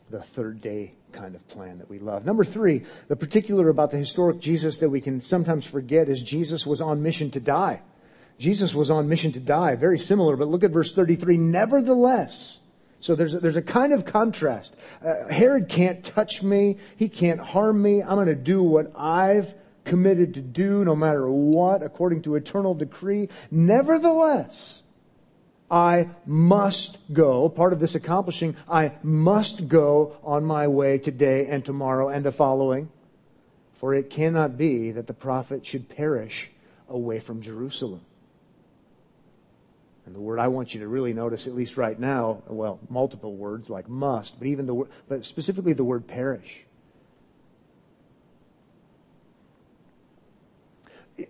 the 0.10 0.22
third 0.22 0.62
day 0.62 0.94
kind 1.12 1.36
of 1.36 1.46
plan 1.50 1.80
that 1.80 1.90
we 1.90 2.00
love. 2.00 2.26
Number 2.26 2.46
three, 2.46 2.84
the 3.10 3.18
particular 3.18 3.68
about 3.68 3.92
the 3.92 3.98
historic 3.98 4.40
Jesus 4.40 4.78
that 4.78 4.88
we 4.88 5.02
can 5.02 5.20
sometimes 5.20 5.66
forget 5.66 6.08
is 6.08 6.24
Jesus 6.24 6.66
was 6.66 6.80
on 6.80 7.04
mission 7.04 7.30
to 7.32 7.42
die. 7.42 7.82
Jesus 8.40 8.74
was 8.74 8.90
on 8.90 9.10
mission 9.10 9.34
to 9.34 9.42
die. 9.42 9.76
Very 9.76 10.00
similar, 10.00 10.38
but 10.38 10.48
look 10.48 10.64
at 10.64 10.72
verse 10.72 10.96
33. 10.96 11.36
Nevertheless, 11.36 12.60
so 13.02 13.16
there's 13.16 13.34
a, 13.34 13.42
there's 13.42 13.58
a 13.58 13.62
kind 13.62 13.92
of 13.92 14.06
contrast. 14.06 14.78
Uh, 15.06 15.28
Herod 15.28 15.68
can't 15.68 16.06
touch 16.06 16.42
me. 16.42 16.78
He 16.96 17.10
can't 17.10 17.42
harm 17.42 17.82
me. 17.82 18.02
I'm 18.02 18.16
going 18.16 18.28
to 18.28 18.36
do 18.36 18.64
what 18.64 18.94
I've 18.96 19.54
committed 19.88 20.36
to 20.36 20.42
do 20.42 20.86
no 20.86 20.96
matter 20.96 21.28
what 21.30 21.82
according 21.82 22.22
to 22.24 22.36
eternal 22.36 22.76
decree. 22.76 23.30
Nevertheless, 23.50 24.84
I 25.70 26.10
must 26.26 27.00
go, 27.12 27.50
part 27.50 27.74
of 27.74 27.80
this 27.80 27.96
accomplishing, 27.96 28.56
I 28.70 28.94
must 29.02 29.68
go 29.68 30.18
on 30.24 30.46
my 30.46 30.68
way 30.68 30.98
today 30.98 31.48
and 31.48 31.66
tomorrow 31.66 32.10
and 32.10 32.24
the 32.24 32.32
following. 32.32 32.90
For 33.76 33.94
it 33.94 34.10
cannot 34.10 34.58
be 34.58 34.92
that 34.92 35.08
the 35.08 35.14
prophet 35.14 35.66
should 35.66 35.90
perish 35.90 36.50
away 36.90 37.20
from 37.20 37.42
Jerusalem. 37.42 38.02
And 40.06 40.16
the 40.16 40.22
word 40.22 40.40
I 40.40 40.48
want 40.48 40.74
you 40.74 40.80
to 40.80 40.88
really 40.88 41.14
notice, 41.14 41.48
at 41.48 41.54
least 41.54 41.76
right 41.76 42.00
now, 42.00 42.42
well, 42.48 42.80
multiple 42.90 43.36
words 43.36 43.70
like 43.70 43.90
must, 43.90 44.40
but 44.40 44.48
even 44.48 44.66
the 44.66 44.74
word, 44.74 44.90
but 45.10 45.26
specifically 45.26 45.74
the 45.74 45.84
word 45.84 46.08
perish. 46.08 46.66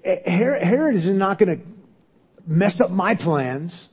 Herod 0.04 0.96
is 0.96 1.08
not 1.08 1.38
going 1.38 1.60
to 1.60 1.66
mess 2.46 2.82
up 2.82 2.92
my 2.92 3.16
plans. 3.16 3.90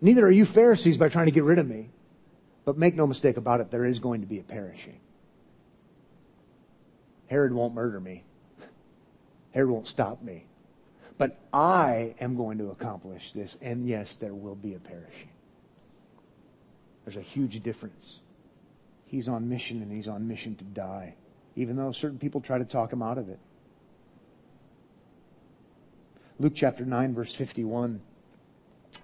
Neither 0.00 0.24
are 0.24 0.30
you 0.30 0.44
Pharisees 0.44 0.96
by 0.96 1.08
trying 1.08 1.26
to 1.26 1.32
get 1.32 1.44
rid 1.44 1.58
of 1.58 1.68
me. 1.68 1.90
But 2.64 2.76
make 2.76 2.94
no 2.94 3.06
mistake 3.06 3.38
about 3.38 3.60
it, 3.60 3.70
there 3.70 3.86
is 3.86 3.98
going 3.98 4.20
to 4.20 4.26
be 4.26 4.38
a 4.38 4.42
perishing. 4.42 5.00
Herod 7.26 7.52
won't 7.52 7.74
murder 7.74 7.98
me. 7.98 8.24
Herod 9.52 9.70
won't 9.70 9.86
stop 9.86 10.22
me. 10.22 10.44
But 11.16 11.38
I 11.52 12.14
am 12.20 12.36
going 12.36 12.58
to 12.58 12.70
accomplish 12.70 13.32
this, 13.32 13.56
and 13.62 13.88
yes, 13.88 14.16
there 14.16 14.34
will 14.34 14.54
be 14.54 14.74
a 14.74 14.78
perishing. 14.78 15.30
There's 17.04 17.16
a 17.16 17.22
huge 17.22 17.62
difference. 17.62 18.20
He's 19.06 19.28
on 19.28 19.48
mission, 19.48 19.80
and 19.82 19.90
he's 19.90 20.06
on 20.06 20.28
mission 20.28 20.54
to 20.56 20.64
die, 20.64 21.14
even 21.56 21.76
though 21.76 21.90
certain 21.90 22.18
people 22.18 22.42
try 22.42 22.58
to 22.58 22.64
talk 22.64 22.92
him 22.92 23.02
out 23.02 23.16
of 23.16 23.30
it. 23.30 23.38
Luke 26.40 26.52
chapter 26.54 26.84
9, 26.84 27.14
verse 27.14 27.34
51 27.34 28.00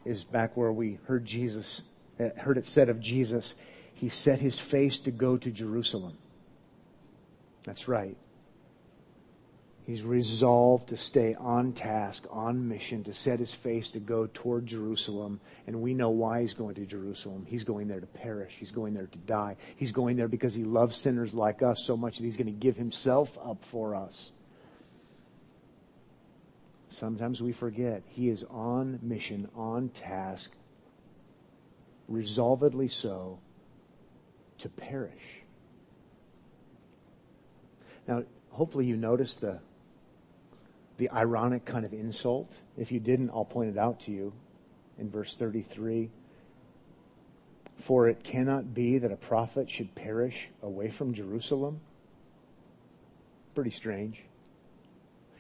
is 0.04 0.24
back 0.24 0.56
where 0.56 0.72
we 0.72 0.98
heard 1.06 1.24
Jesus, 1.24 1.82
uh, 2.20 2.28
heard 2.38 2.58
it 2.58 2.66
said 2.66 2.88
of 2.88 3.00
Jesus, 3.00 3.54
he 3.92 4.08
set 4.08 4.40
his 4.40 4.58
face 4.58 5.00
to 5.00 5.10
go 5.10 5.36
to 5.36 5.50
Jerusalem. 5.50 6.16
That's 7.64 7.88
right. 7.88 8.16
He's 9.84 10.02
resolved 10.02 10.90
to 10.90 10.96
stay 10.96 11.34
on 11.34 11.72
task, 11.72 12.24
on 12.30 12.68
mission, 12.68 13.04
to 13.04 13.12
set 13.12 13.38
his 13.38 13.52
face 13.52 13.90
to 13.90 14.00
go 14.00 14.28
toward 14.32 14.66
Jerusalem. 14.66 15.40
And 15.66 15.82
we 15.82 15.92
know 15.92 16.10
why 16.10 16.40
he's 16.40 16.54
going 16.54 16.76
to 16.76 16.86
Jerusalem. 16.86 17.46
He's 17.46 17.64
going 17.64 17.88
there 17.88 18.00
to 18.00 18.06
perish. 18.06 18.54
He's 18.58 18.70
going 18.70 18.94
there 18.94 19.08
to 19.08 19.18
die. 19.18 19.56
He's 19.76 19.92
going 19.92 20.16
there 20.16 20.28
because 20.28 20.54
he 20.54 20.64
loves 20.64 20.96
sinners 20.96 21.34
like 21.34 21.62
us 21.62 21.84
so 21.84 21.96
much 21.96 22.16
that 22.16 22.24
he's 22.24 22.38
going 22.38 22.46
to 22.46 22.52
give 22.52 22.76
himself 22.76 23.36
up 23.44 23.62
for 23.64 23.94
us. 23.94 24.30
Sometimes 26.94 27.42
we 27.42 27.50
forget 27.50 28.04
he 28.06 28.28
is 28.28 28.44
on 28.44 29.00
mission, 29.02 29.48
on 29.56 29.88
task, 29.88 30.52
resolvedly 32.06 32.86
so, 32.86 33.40
to 34.58 34.68
perish. 34.68 35.42
Now, 38.06 38.22
hopefully 38.50 38.86
you 38.86 38.96
noticed 38.96 39.40
the, 39.40 39.58
the 40.98 41.10
ironic 41.10 41.64
kind 41.64 41.84
of 41.84 41.92
insult. 41.92 42.56
If 42.78 42.92
you 42.92 43.00
didn't, 43.00 43.30
I'll 43.30 43.44
point 43.44 43.70
it 43.70 43.78
out 43.78 43.98
to 44.00 44.12
you 44.12 44.32
in 44.96 45.10
verse 45.10 45.34
33. 45.34 46.10
For 47.80 48.06
it 48.06 48.22
cannot 48.22 48.72
be 48.72 48.98
that 48.98 49.10
a 49.10 49.16
prophet 49.16 49.68
should 49.68 49.96
perish 49.96 50.48
away 50.62 50.90
from 50.90 51.12
Jerusalem. 51.12 51.80
Pretty 53.56 53.72
strange. 53.72 54.22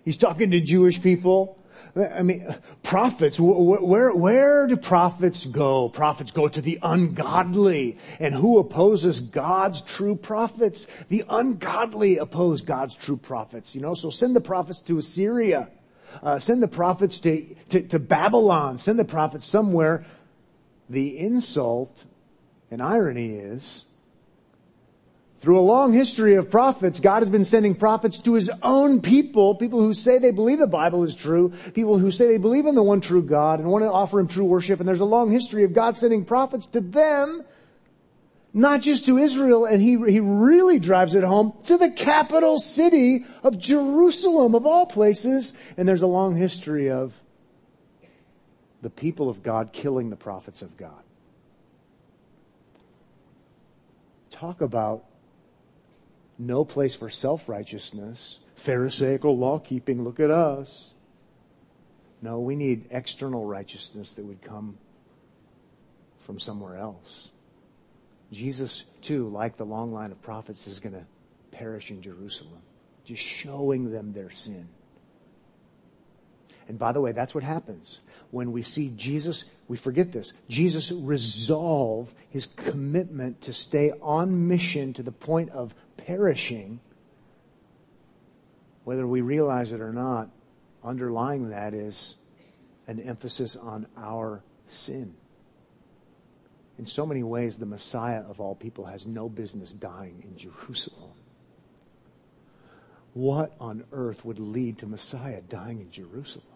He's 0.04 0.16
talking 0.16 0.50
to 0.50 0.60
Jewish 0.60 1.00
people. 1.00 1.58
I 1.96 2.22
mean, 2.22 2.54
prophets, 2.82 3.38
where, 3.38 4.14
where 4.14 4.66
do 4.66 4.76
prophets 4.76 5.46
go? 5.46 5.88
Prophets 5.88 6.32
go 6.32 6.48
to 6.48 6.60
the 6.60 6.78
ungodly. 6.82 7.98
And 8.18 8.34
who 8.34 8.58
opposes 8.58 9.20
God's 9.20 9.80
true 9.80 10.16
prophets? 10.16 10.86
The 11.08 11.24
ungodly 11.28 12.18
oppose 12.18 12.62
God's 12.62 12.96
true 12.96 13.16
prophets, 13.16 13.74
you 13.74 13.80
know, 13.80 13.94
so 13.94 14.10
send 14.10 14.34
the 14.34 14.40
prophets 14.40 14.80
to 14.80 14.98
Assyria. 14.98 15.68
Uh, 16.22 16.38
send 16.38 16.62
the 16.62 16.68
prophets 16.68 17.18
to, 17.20 17.42
to, 17.70 17.82
to 17.82 17.98
Babylon. 17.98 18.78
Send 18.78 18.98
the 18.98 19.04
prophets 19.04 19.46
somewhere. 19.46 20.04
The 20.88 21.18
insult 21.18 22.04
and 22.70 22.82
irony 22.82 23.30
is 23.30 23.83
through 25.44 25.58
a 25.58 25.60
long 25.60 25.92
history 25.92 26.36
of 26.36 26.50
prophets, 26.50 27.00
God 27.00 27.20
has 27.20 27.28
been 27.28 27.44
sending 27.44 27.74
prophets 27.74 28.18
to 28.20 28.32
his 28.32 28.50
own 28.62 29.02
people, 29.02 29.54
people 29.54 29.78
who 29.78 29.92
say 29.92 30.16
they 30.16 30.30
believe 30.30 30.58
the 30.58 30.66
Bible 30.66 31.04
is 31.04 31.14
true, 31.14 31.52
people 31.74 31.98
who 31.98 32.10
say 32.10 32.28
they 32.28 32.38
believe 32.38 32.64
in 32.64 32.74
the 32.74 32.82
one 32.82 33.02
true 33.02 33.22
God 33.22 33.60
and 33.60 33.68
want 33.68 33.84
to 33.84 33.92
offer 33.92 34.18
him 34.18 34.26
true 34.26 34.46
worship. 34.46 34.80
And 34.80 34.88
there's 34.88 35.00
a 35.00 35.04
long 35.04 35.30
history 35.30 35.62
of 35.62 35.74
God 35.74 35.98
sending 35.98 36.24
prophets 36.24 36.64
to 36.68 36.80
them, 36.80 37.44
not 38.54 38.80
just 38.80 39.04
to 39.04 39.18
Israel. 39.18 39.66
And 39.66 39.82
he, 39.82 39.98
he 40.10 40.18
really 40.18 40.78
drives 40.78 41.14
it 41.14 41.24
home 41.24 41.52
to 41.64 41.76
the 41.76 41.90
capital 41.90 42.58
city 42.58 43.26
of 43.42 43.58
Jerusalem, 43.58 44.54
of 44.54 44.64
all 44.64 44.86
places. 44.86 45.52
And 45.76 45.86
there's 45.86 46.00
a 46.00 46.06
long 46.06 46.36
history 46.36 46.90
of 46.90 47.12
the 48.80 48.88
people 48.88 49.28
of 49.28 49.42
God 49.42 49.74
killing 49.74 50.08
the 50.08 50.16
prophets 50.16 50.62
of 50.62 50.74
God. 50.78 51.02
Talk 54.30 54.62
about 54.62 55.04
no 56.38 56.64
place 56.64 56.94
for 56.94 57.10
self 57.10 57.48
righteousness, 57.48 58.40
Pharisaical 58.56 59.36
law 59.36 59.58
keeping. 59.58 60.02
Look 60.02 60.20
at 60.20 60.30
us. 60.30 60.90
No, 62.22 62.40
we 62.40 62.56
need 62.56 62.86
external 62.90 63.44
righteousness 63.44 64.14
that 64.14 64.24
would 64.24 64.40
come 64.40 64.78
from 66.20 66.40
somewhere 66.40 66.76
else. 66.76 67.28
Jesus, 68.32 68.84
too, 69.02 69.28
like 69.28 69.58
the 69.58 69.66
long 69.66 69.92
line 69.92 70.10
of 70.10 70.22
prophets, 70.22 70.66
is 70.66 70.80
going 70.80 70.94
to 70.94 71.04
perish 71.50 71.90
in 71.90 72.00
Jerusalem, 72.00 72.62
just 73.04 73.22
showing 73.22 73.92
them 73.92 74.12
their 74.14 74.30
sin. 74.30 74.68
And 76.66 76.78
by 76.78 76.92
the 76.92 77.00
way, 77.00 77.12
that's 77.12 77.34
what 77.34 77.44
happens 77.44 78.00
when 78.30 78.52
we 78.52 78.62
see 78.62 78.90
Jesus. 78.96 79.44
We 79.68 79.76
forget 79.76 80.12
this. 80.12 80.32
Jesus 80.48 80.90
resolve 80.90 82.14
his 82.30 82.46
commitment 82.46 83.42
to 83.42 83.52
stay 83.52 83.92
on 84.00 84.48
mission 84.48 84.94
to 84.94 85.02
the 85.02 85.12
point 85.12 85.50
of 85.50 85.74
perishing, 85.96 86.80
whether 88.84 89.06
we 89.06 89.20
realize 89.20 89.72
it 89.72 89.80
or 89.80 89.92
not, 89.92 90.28
underlying 90.82 91.50
that 91.50 91.74
is 91.74 92.16
an 92.86 93.00
emphasis 93.00 93.56
on 93.56 93.86
our 93.96 94.42
sin. 94.66 95.14
In 96.78 96.86
so 96.86 97.06
many 97.06 97.22
ways, 97.22 97.56
the 97.56 97.66
Messiah 97.66 98.22
of 98.22 98.40
all 98.40 98.54
people 98.54 98.86
has 98.86 99.06
no 99.06 99.28
business 99.28 99.72
dying 99.72 100.24
in 100.28 100.36
Jerusalem. 100.36 101.12
What 103.14 103.54
on 103.60 103.84
earth 103.92 104.24
would 104.24 104.40
lead 104.40 104.78
to 104.78 104.86
Messiah 104.86 105.40
dying 105.40 105.80
in 105.80 105.90
Jerusalem? 105.90 106.46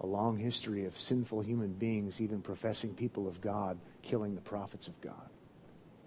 A 0.00 0.06
long 0.06 0.38
history 0.38 0.86
of 0.86 0.98
sinful 0.98 1.42
human 1.42 1.74
beings, 1.74 2.20
even 2.20 2.40
professing 2.40 2.94
people 2.94 3.28
of 3.28 3.40
God, 3.40 3.78
killing 4.02 4.34
the 4.34 4.40
prophets 4.40 4.88
of 4.88 4.98
God. 5.02 5.28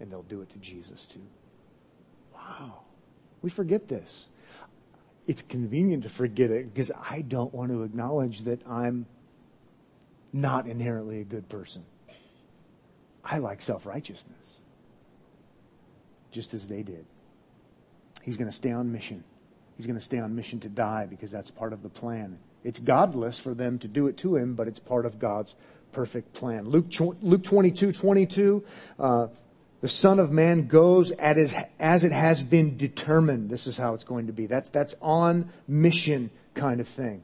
And 0.00 0.10
they'll 0.10 0.22
do 0.22 0.42
it 0.42 0.50
to 0.50 0.58
Jesus 0.58 1.06
too. 1.06 1.22
Wow. 2.40 2.80
We 3.42 3.50
forget 3.50 3.88
this. 3.88 4.26
It's 5.26 5.42
convenient 5.42 6.02
to 6.04 6.08
forget 6.08 6.50
it 6.50 6.72
because 6.72 6.90
I 7.08 7.22
don't 7.22 7.52
want 7.54 7.70
to 7.70 7.82
acknowledge 7.82 8.40
that 8.40 8.66
I'm 8.66 9.06
not 10.32 10.66
inherently 10.66 11.20
a 11.20 11.24
good 11.24 11.48
person. 11.48 11.84
I 13.24 13.38
like 13.38 13.62
self 13.62 13.86
righteousness, 13.86 14.56
just 16.30 16.54
as 16.54 16.68
they 16.68 16.82
did. 16.82 17.04
He's 18.22 18.36
going 18.36 18.50
to 18.50 18.56
stay 18.56 18.72
on 18.72 18.92
mission. 18.92 19.24
He's 19.76 19.86
going 19.86 19.98
to 19.98 20.04
stay 20.04 20.18
on 20.18 20.34
mission 20.34 20.60
to 20.60 20.68
die 20.68 21.06
because 21.06 21.30
that's 21.30 21.50
part 21.50 21.72
of 21.72 21.82
the 21.82 21.88
plan. 21.88 22.38
It's 22.64 22.78
godless 22.78 23.38
for 23.38 23.54
them 23.54 23.78
to 23.78 23.88
do 23.88 24.08
it 24.08 24.16
to 24.18 24.36
him, 24.36 24.54
but 24.54 24.68
it's 24.68 24.78
part 24.78 25.06
of 25.06 25.18
God's 25.18 25.54
perfect 25.92 26.32
plan. 26.34 26.68
Luke, 26.68 26.86
Luke 27.22 27.42
22, 27.42 27.92
22, 27.92 28.64
uh, 28.98 29.28
the 29.80 29.88
Son 29.88 30.18
of 30.18 30.30
Man 30.30 30.66
goes 30.66 31.10
as, 31.12 31.54
as 31.78 32.04
it 32.04 32.12
has 32.12 32.42
been 32.42 32.76
determined. 32.76 33.48
This 33.48 33.66
is 33.66 33.76
how 33.76 33.94
it's 33.94 34.04
going 34.04 34.26
to 34.26 34.32
be. 34.32 34.46
That's, 34.46 34.68
that's 34.68 34.94
on 35.00 35.50
mission 35.66 36.30
kind 36.54 36.80
of 36.80 36.88
thing. 36.88 37.22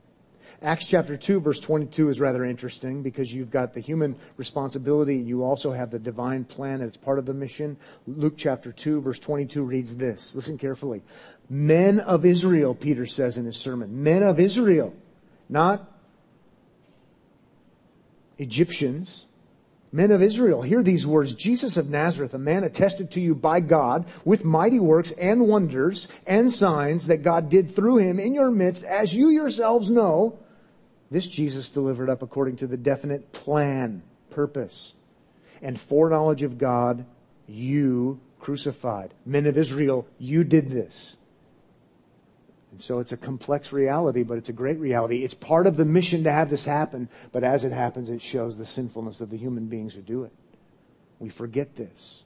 Acts 0.63 0.87
chapter 0.87 1.19
2 1.19 1.41
verse 1.41 1.61
22 1.61 2.09
is 2.09 2.19
rather 2.19 2.43
interesting 2.43 3.03
because 3.03 3.33
you've 3.33 3.51
got 3.51 3.75
the 3.75 3.81
human 3.81 4.17
responsibility 4.39 5.17
and 5.17 5.29
you 5.29 5.45
also 5.45 5.71
have 5.71 5.91
the 5.91 5.99
divine 5.99 6.45
plan 6.45 6.81
that's 6.81 6.97
part 6.97 7.19
of 7.19 7.27
the 7.27 7.35
mission. 7.35 7.77
Luke 8.07 8.35
chapter 8.39 8.73
2 8.73 9.03
verse 9.03 9.19
22 9.19 9.63
reads 9.63 9.97
this. 9.97 10.35
Listen 10.35 10.57
carefully. 10.57 11.03
Men 11.51 12.01
of 12.01 12.25
Israel, 12.25 12.75
Peter 12.75 13.05
says 13.05 13.37
in 13.37 13.45
his 13.45 13.59
sermon. 13.59 14.03
Men 14.03 14.23
of 14.23 14.41
Israel. 14.41 14.95
Not 15.51 15.93
Egyptians 18.39 19.26
Men 19.97 20.11
of 20.11 20.21
Israel, 20.21 20.61
hear 20.61 20.83
these 20.83 21.07
words. 21.07 21.35
Jesus 21.35 21.79
of 21.79 21.89
Nazareth, 21.89 22.35
a 22.35 22.39
man 22.39 22.65
attested 22.65 23.11
to 23.13 23.21
you 23.23 23.35
by 23.35 23.61
God 23.61 24.05
with 24.27 24.45
mighty 24.45 24.79
works 24.79 25.11
and 25.13 25.49
wonders 25.49 26.07
and 26.27 26.53
signs 26.53 27.07
that 27.07 27.23
God 27.23 27.49
did 27.49 27.75
through 27.75 27.97
him 27.97 28.21
in 28.21 28.35
your 28.35 28.51
midst, 28.51 28.85
as 28.85 29.15
you 29.15 29.31
yourselves 29.31 29.89
know. 29.89 30.39
This 31.11 31.27
Jesus 31.27 31.71
delivered 31.71 32.11
up 32.11 32.21
according 32.21 32.57
to 32.57 32.67
the 32.67 32.77
definite 32.77 33.33
plan, 33.33 34.03
purpose, 34.29 34.93
and 35.63 35.81
foreknowledge 35.81 36.43
of 36.43 36.59
God, 36.59 37.07
you 37.47 38.21
crucified. 38.39 39.15
Men 39.25 39.47
of 39.47 39.57
Israel, 39.57 40.07
you 40.19 40.45
did 40.45 40.71
this. 40.71 41.17
And 42.77 42.83
so 42.83 42.99
it's 42.99 43.13
a 43.13 43.17
complex 43.17 43.73
reality, 43.73 44.23
but 44.23 44.37
it's 44.37 44.51
a 44.51 44.53
great 44.53 44.79
reality. 44.79 45.25
It's 45.25 45.33
part 45.33 45.67
of 45.67 45.79
the 45.79 45.87
mission 45.87 46.25
to 46.25 46.31
have 46.31 46.51
this 46.51 46.65
happen, 46.65 47.09
but 47.33 47.43
as 47.43 47.65
it 47.65 47.73
happens, 47.73 48.11
it 48.11 48.21
shows 48.21 48.59
the 48.59 48.67
sinfulness 48.67 49.23
of 49.23 49.31
the 49.31 49.39
human 49.39 49.65
beings 49.65 49.95
who 49.95 50.03
do 50.03 50.25
it. 50.25 50.33
We 51.19 51.31
forget 51.31 51.75
this. 51.75 52.23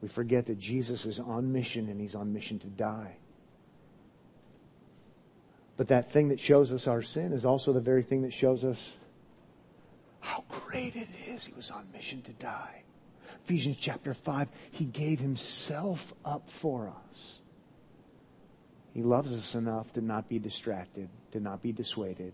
We 0.00 0.08
forget 0.08 0.46
that 0.46 0.58
Jesus 0.58 1.04
is 1.04 1.20
on 1.20 1.52
mission 1.52 1.90
and 1.90 2.00
he's 2.00 2.14
on 2.14 2.32
mission 2.32 2.58
to 2.60 2.66
die. 2.66 3.18
But 5.76 5.88
that 5.88 6.10
thing 6.10 6.28
that 6.28 6.40
shows 6.40 6.72
us 6.72 6.86
our 6.86 7.02
sin 7.02 7.34
is 7.34 7.44
also 7.44 7.74
the 7.74 7.80
very 7.80 8.02
thing 8.02 8.22
that 8.22 8.32
shows 8.32 8.64
us 8.64 8.94
how 10.20 10.44
great 10.48 10.96
it 10.96 11.08
is 11.26 11.44
he 11.44 11.52
was 11.52 11.70
on 11.70 11.84
mission 11.92 12.22
to 12.22 12.32
die. 12.32 12.84
Ephesians 13.44 13.76
chapter 13.78 14.14
5, 14.14 14.48
he 14.70 14.86
gave 14.86 15.20
himself 15.20 16.14
up 16.24 16.48
for 16.48 16.90
us. 17.10 17.40
He 18.94 19.02
loves 19.02 19.34
us 19.34 19.56
enough 19.56 19.92
to 19.94 20.00
not 20.00 20.28
be 20.28 20.38
distracted, 20.38 21.08
to 21.32 21.40
not 21.40 21.60
be 21.60 21.72
dissuaded, 21.72 22.32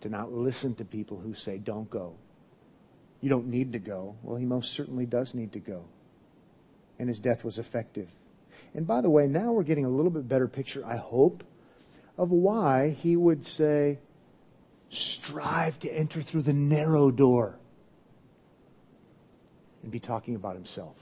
to 0.00 0.08
not 0.08 0.32
listen 0.32 0.76
to 0.76 0.84
people 0.84 1.18
who 1.18 1.34
say, 1.34 1.58
don't 1.58 1.90
go. 1.90 2.14
You 3.20 3.28
don't 3.28 3.48
need 3.48 3.72
to 3.72 3.80
go. 3.80 4.14
Well, 4.22 4.36
he 4.36 4.46
most 4.46 4.72
certainly 4.72 5.06
does 5.06 5.34
need 5.34 5.52
to 5.52 5.58
go. 5.58 5.84
And 7.00 7.08
his 7.08 7.18
death 7.18 7.42
was 7.42 7.58
effective. 7.58 8.08
And 8.74 8.86
by 8.86 9.00
the 9.00 9.10
way, 9.10 9.26
now 9.26 9.50
we're 9.52 9.64
getting 9.64 9.84
a 9.84 9.90
little 9.90 10.12
bit 10.12 10.28
better 10.28 10.46
picture, 10.46 10.86
I 10.86 10.96
hope, 10.96 11.42
of 12.16 12.30
why 12.30 12.90
he 12.90 13.16
would 13.16 13.44
say, 13.44 13.98
strive 14.88 15.80
to 15.80 15.90
enter 15.90 16.22
through 16.22 16.42
the 16.42 16.52
narrow 16.52 17.10
door 17.10 17.58
and 19.82 19.90
be 19.90 19.98
talking 19.98 20.36
about 20.36 20.54
himself. 20.54 20.96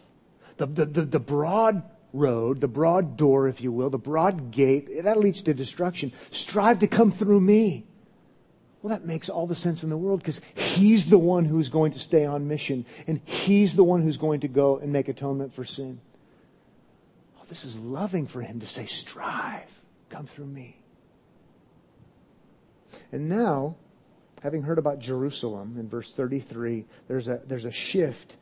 The, 0.56 0.66
the, 0.66 0.84
the, 0.86 1.02
the 1.02 1.20
broad 1.20 1.82
road, 2.12 2.60
the 2.60 2.68
broad 2.68 3.16
door, 3.16 3.48
if 3.48 3.60
you 3.60 3.72
will, 3.72 3.90
the 3.90 3.98
broad 3.98 4.50
gate, 4.50 5.04
that 5.04 5.18
leads 5.18 5.42
to 5.42 5.54
destruction. 5.54 6.12
Strive 6.30 6.80
to 6.80 6.86
come 6.86 7.10
through 7.10 7.40
me. 7.40 7.84
Well, 8.82 8.90
that 8.90 9.04
makes 9.04 9.28
all 9.28 9.46
the 9.46 9.54
sense 9.54 9.82
in 9.82 9.90
the 9.90 9.96
world 9.96 10.20
because 10.20 10.40
he's 10.54 11.10
the 11.10 11.18
one 11.18 11.44
who's 11.44 11.68
going 11.68 11.92
to 11.92 11.98
stay 11.98 12.24
on 12.24 12.48
mission 12.48 12.86
and 13.06 13.20
he's 13.26 13.76
the 13.76 13.84
one 13.84 14.02
who's 14.02 14.16
going 14.16 14.40
to 14.40 14.48
go 14.48 14.78
and 14.78 14.92
make 14.92 15.08
atonement 15.08 15.54
for 15.54 15.64
sin. 15.64 16.00
Oh, 17.38 17.44
this 17.48 17.64
is 17.64 17.78
loving 17.78 18.26
for 18.26 18.40
him 18.40 18.60
to 18.60 18.66
say, 18.66 18.86
strive, 18.86 19.68
come 20.08 20.26
through 20.26 20.46
me. 20.46 20.76
And 23.12 23.28
now, 23.28 23.76
having 24.42 24.62
heard 24.62 24.78
about 24.78 24.98
Jerusalem 24.98 25.76
in 25.78 25.88
verse 25.88 26.14
33, 26.14 26.86
there's 27.06 27.28
a, 27.28 27.42
there's 27.46 27.66
a 27.66 27.72
shift 27.72 28.36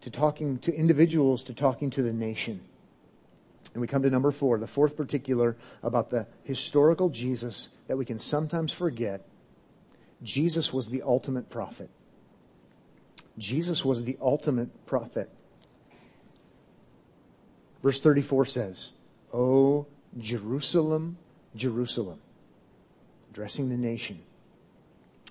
to 0.00 0.10
talking 0.10 0.58
to 0.58 0.74
individuals 0.74 1.44
to 1.44 1.54
talking 1.54 1.90
to 1.90 2.02
the 2.02 2.12
nation. 2.12 2.60
And 3.74 3.80
we 3.80 3.88
come 3.88 4.02
to 4.02 4.10
number 4.10 4.30
four, 4.30 4.58
the 4.58 4.66
fourth 4.68 4.96
particular 4.96 5.56
about 5.82 6.10
the 6.10 6.26
historical 6.44 7.08
Jesus 7.08 7.68
that 7.88 7.96
we 7.96 8.04
can 8.04 8.20
sometimes 8.20 8.72
forget. 8.72 9.26
Jesus 10.22 10.72
was 10.72 10.88
the 10.88 11.02
ultimate 11.02 11.50
prophet. 11.50 11.90
Jesus 13.36 13.84
was 13.84 14.04
the 14.04 14.16
ultimate 14.20 14.86
prophet. 14.86 15.28
Verse 17.82 18.00
34 18.00 18.46
says, 18.46 18.90
O 19.32 19.86
Jerusalem, 20.18 21.18
Jerusalem, 21.56 22.20
addressing 23.32 23.68
the 23.68 23.76
nation. 23.76 24.20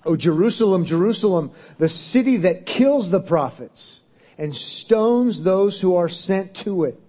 O 0.04 0.16
Jerusalem, 0.16 0.84
Jerusalem, 0.84 1.50
the 1.78 1.88
city 1.88 2.36
that 2.38 2.66
kills 2.66 3.10
the 3.10 3.20
prophets 3.20 4.00
and 4.36 4.54
stones 4.54 5.42
those 5.42 5.80
who 5.80 5.96
are 5.96 6.10
sent 6.10 6.54
to 6.56 6.84
it. 6.84 7.00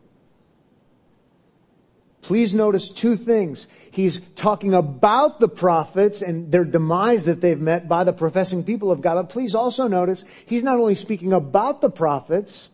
Please 2.25 2.55
notice 2.55 2.89
two 2.89 3.17
things. 3.17 3.67
He's 3.91 4.19
talking 4.35 4.73
about 4.73 5.39
the 5.39 5.47
prophets 5.47 6.23
and 6.23 6.51
their 6.51 6.65
demise 6.65 7.25
that 7.25 7.39
they've 7.39 7.61
met 7.61 7.87
by 7.87 8.03
the 8.03 8.13
professing 8.13 8.63
people 8.63 8.89
of 8.89 8.99
God. 8.99 9.13
But 9.13 9.29
please 9.29 9.53
also 9.53 9.87
notice 9.87 10.25
he's 10.47 10.63
not 10.63 10.79
only 10.79 10.95
speaking 10.95 11.33
about 11.33 11.81
the 11.81 11.89
prophets, 11.91 12.69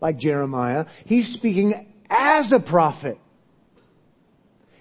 like 0.00 0.16
Jeremiah, 0.16 0.86
he's 1.04 1.32
speaking 1.32 1.86
as 2.10 2.50
a 2.50 2.58
prophet. 2.58 3.16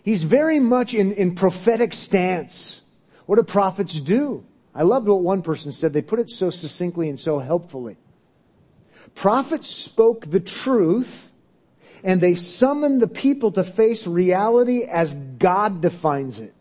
He's 0.01 0.23
very 0.23 0.59
much 0.59 0.95
in, 0.95 1.11
in 1.11 1.35
prophetic 1.35 1.93
stance. 1.93 2.81
What 3.27 3.35
do 3.35 3.43
prophets 3.43 3.99
do? 3.99 4.43
I 4.73 4.81
loved 4.81 5.07
what 5.07 5.21
one 5.21 5.43
person 5.43 5.71
said. 5.71 5.93
They 5.93 6.01
put 6.01 6.17
it 6.19 6.31
so 6.31 6.49
succinctly 6.49 7.09
and 7.09 7.19
so 7.19 7.37
helpfully. 7.37 7.95
Prophets 9.13 9.67
spoke 9.67 10.31
the 10.31 10.39
truth 10.39 11.24
and 12.05 12.21
they 12.21 12.35
summoned 12.35 13.01
the 13.01 13.07
people 13.07 13.51
to 13.53 13.63
face 13.63 14.05
reality 14.05 14.83
as 14.83 15.15
God 15.15 15.81
defines 15.81 16.39
it. 16.39 16.53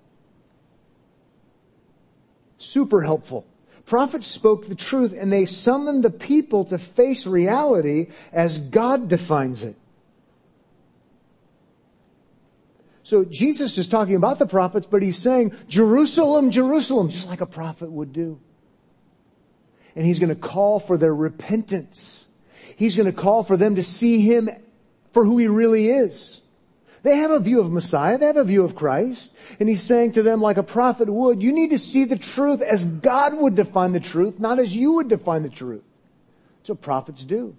Super 2.57 3.03
helpful. 3.03 3.47
Prophets 3.85 4.27
spoke 4.27 4.67
the 4.67 4.75
truth 4.75 5.15
and 5.17 5.31
they 5.31 5.45
summoned 5.45 6.03
the 6.03 6.11
people 6.11 6.65
to 6.65 6.79
face 6.79 7.27
reality 7.27 8.07
as 8.33 8.57
God 8.57 9.09
defines 9.09 9.63
it. 9.63 9.77
So 13.03 13.27
Jesus 13.27 13.77
is 13.77 13.87
talking 13.87 14.17
about 14.17 14.39
the 14.39 14.47
prophets, 14.47 14.87
but 14.87 15.03
he's 15.03 15.19
saying, 15.19 15.55
Jerusalem, 15.69 16.53
Jerusalem, 16.53 17.11
just 17.11 17.29
like 17.29 17.43
a 17.43 17.47
prophet 17.47 17.93
would 17.93 18.15
do. 18.15 18.41
And 19.95 20.07
he's 20.07 20.19
going 20.19 20.31
to 20.31 20.35
call 20.35 20.81
for 20.81 20.97
their 20.97 21.15
repentance. 21.15 22.25
He's 22.77 22.97
going 22.97 23.13
to 23.13 23.13
call 23.13 23.43
for 23.43 23.59
them 23.59 23.75
to 23.75 23.83
see 23.83 24.23
him 24.23 24.49
for 25.15 25.25
who 25.25 25.39
he 25.39 25.47
really 25.47 25.89
is. 25.89 26.43
They 27.05 27.19
have 27.19 27.31
a 27.31 27.39
view 27.39 27.61
of 27.61 27.71
Messiah. 27.71 28.19
They 28.19 28.27
have 28.27 28.37
a 28.37 28.45
view 28.45 28.65
of 28.65 28.75
Christ. 28.75 29.33
And 29.61 29.69
he's 29.69 29.83
saying 29.83 30.13
to 30.13 30.23
them 30.23 30.41
like 30.41 30.57
a 30.57 30.63
prophet 30.63 31.09
would, 31.09 31.43
you 31.43 31.53
need 31.53 31.71
to 31.71 31.79
see 31.79 32.05
the 32.05 32.17
truth 32.17 32.63
as 32.63 32.85
God 32.85 33.37
would 33.37 33.55
define 33.55 33.93
the 33.93 34.01
truth, 34.01 34.41
not 34.41 34.59
as 34.59 34.75
you 34.75 34.93
would 34.93 35.09
define 35.09 35.43
the 35.43 35.51
truth. 35.51 35.83
What 36.67 36.81
prophets 36.81 37.25
do. 37.27 37.55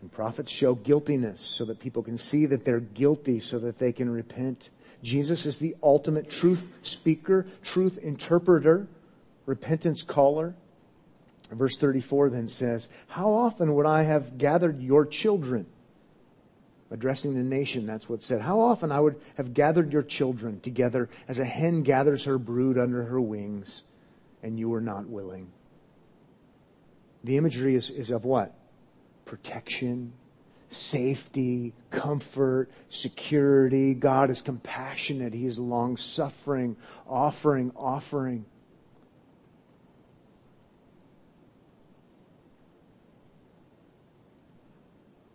And 0.00 0.12
prophets 0.12 0.50
show 0.50 0.76
guiltiness 0.76 1.40
so 1.40 1.64
that 1.64 1.80
people 1.80 2.04
can 2.04 2.18
see 2.18 2.46
that 2.46 2.64
they're 2.64 2.80
guilty 2.80 3.40
so 3.40 3.58
that 3.58 3.80
they 3.80 3.92
can 3.92 4.10
repent. 4.10 4.70
Jesus 5.02 5.44
is 5.44 5.58
the 5.58 5.74
ultimate 5.82 6.30
truth 6.30 6.64
speaker, 6.82 7.46
truth 7.64 7.98
interpreter, 7.98 8.86
repentance 9.44 10.02
caller. 10.02 10.54
Verse 11.52 11.76
34 11.76 12.30
then 12.30 12.48
says, 12.48 12.88
How 13.08 13.30
often 13.32 13.74
would 13.74 13.86
I 13.86 14.02
have 14.02 14.38
gathered 14.38 14.80
your 14.80 15.04
children? 15.04 15.66
Addressing 16.90 17.34
the 17.34 17.42
nation, 17.42 17.86
that's 17.86 18.08
what 18.08 18.22
said. 18.22 18.42
How 18.42 18.60
often 18.60 18.92
I 18.92 19.00
would 19.00 19.20
have 19.36 19.54
gathered 19.54 19.92
your 19.92 20.02
children 20.02 20.60
together 20.60 21.08
as 21.28 21.38
a 21.38 21.44
hen 21.44 21.82
gathers 21.82 22.24
her 22.24 22.38
brood 22.38 22.78
under 22.78 23.04
her 23.04 23.20
wings, 23.20 23.82
and 24.42 24.58
you 24.58 24.68
were 24.68 24.80
not 24.80 25.08
willing. 25.08 25.50
The 27.24 27.36
imagery 27.36 27.74
is, 27.74 27.88
is 27.88 28.10
of 28.10 28.24
what? 28.24 28.54
protection, 29.24 30.12
safety, 30.68 31.72
comfort, 31.90 32.70
security. 32.90 33.94
God 33.94 34.30
is 34.30 34.42
compassionate. 34.42 35.32
He 35.32 35.46
is 35.46 35.58
long 35.58 35.96
suffering, 35.96 36.76
offering, 37.08 37.72
offering. 37.74 38.44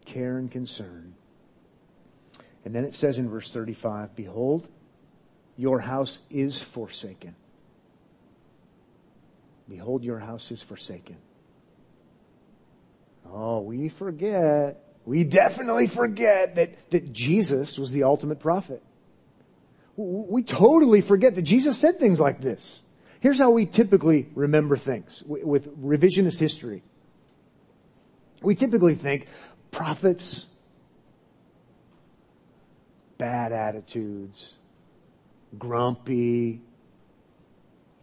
Care 0.07 0.37
and 0.37 0.49
concern. 0.49 1.13
And 2.63 2.73
then 2.73 2.85
it 2.85 2.95
says 2.95 3.19
in 3.19 3.29
verse 3.29 3.51
35 3.51 4.15
Behold, 4.15 4.67
your 5.57 5.81
house 5.81 6.19
is 6.29 6.61
forsaken. 6.61 7.35
Behold, 9.69 10.05
your 10.05 10.19
house 10.19 10.49
is 10.49 10.63
forsaken. 10.63 11.17
Oh, 13.29 13.59
we 13.59 13.89
forget. 13.89 14.81
We 15.05 15.25
definitely 15.25 15.87
forget 15.87 16.55
that, 16.55 16.89
that 16.91 17.11
Jesus 17.11 17.77
was 17.77 17.91
the 17.91 18.03
ultimate 18.03 18.39
prophet. 18.39 18.81
We 19.97 20.41
totally 20.41 21.01
forget 21.01 21.35
that 21.35 21.41
Jesus 21.41 21.77
said 21.77 21.99
things 21.99 22.19
like 22.19 22.39
this. 22.39 22.81
Here's 23.19 23.39
how 23.39 23.49
we 23.49 23.65
typically 23.65 24.29
remember 24.35 24.77
things 24.77 25.21
with 25.25 25.83
revisionist 25.83 26.39
history. 26.39 26.83
We 28.41 28.55
typically 28.55 28.95
think 28.95 29.27
prophets, 29.71 30.45
bad 33.17 33.51
attitudes, 33.51 34.53
grumpy, 35.57 36.61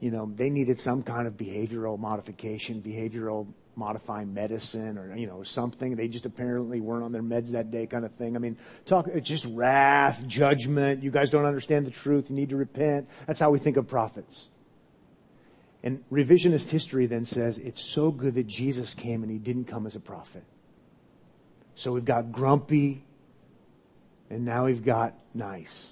you 0.00 0.10
know, 0.10 0.30
they 0.34 0.50
needed 0.50 0.78
some 0.78 1.02
kind 1.02 1.26
of 1.26 1.36
behavioral 1.36 1.98
modification, 1.98 2.82
behavioral 2.82 3.46
modifying 3.76 4.32
medicine 4.32 4.98
or 4.98 5.16
you 5.16 5.26
know 5.26 5.42
something. 5.42 5.96
They 5.96 6.08
just 6.08 6.26
apparently 6.26 6.80
weren't 6.80 7.04
on 7.04 7.12
their 7.12 7.22
meds 7.22 7.50
that 7.50 7.70
day 7.70 7.86
kind 7.86 8.04
of 8.04 8.12
thing. 8.12 8.36
I 8.36 8.38
mean 8.38 8.56
talk 8.86 9.06
it's 9.08 9.28
just 9.28 9.46
wrath 9.46 10.26
judgment. 10.26 11.02
You 11.02 11.10
guys 11.10 11.30
don't 11.30 11.44
understand 11.44 11.86
the 11.86 11.90
truth. 11.90 12.30
You 12.30 12.36
need 12.36 12.50
to 12.50 12.56
repent. 12.56 13.08
That's 13.26 13.40
how 13.40 13.50
we 13.50 13.58
think 13.58 13.76
of 13.76 13.88
prophets. 13.88 14.48
And 15.82 16.02
revisionist 16.10 16.70
history 16.70 17.06
then 17.06 17.24
says 17.26 17.58
it's 17.58 17.82
so 17.82 18.10
good 18.10 18.34
that 18.36 18.46
jesus 18.46 18.94
came 18.94 19.22
and 19.22 19.30
he 19.30 19.38
didn't 19.38 19.66
come 19.66 19.86
as 19.86 19.96
a 19.96 20.00
prophet 20.00 20.44
so 21.74 21.92
we've 21.92 22.04
got 22.04 22.32
grumpy 22.32 23.04
and 24.30 24.44
now 24.44 24.66
we've 24.66 24.84
got 24.84 25.14
nice 25.32 25.88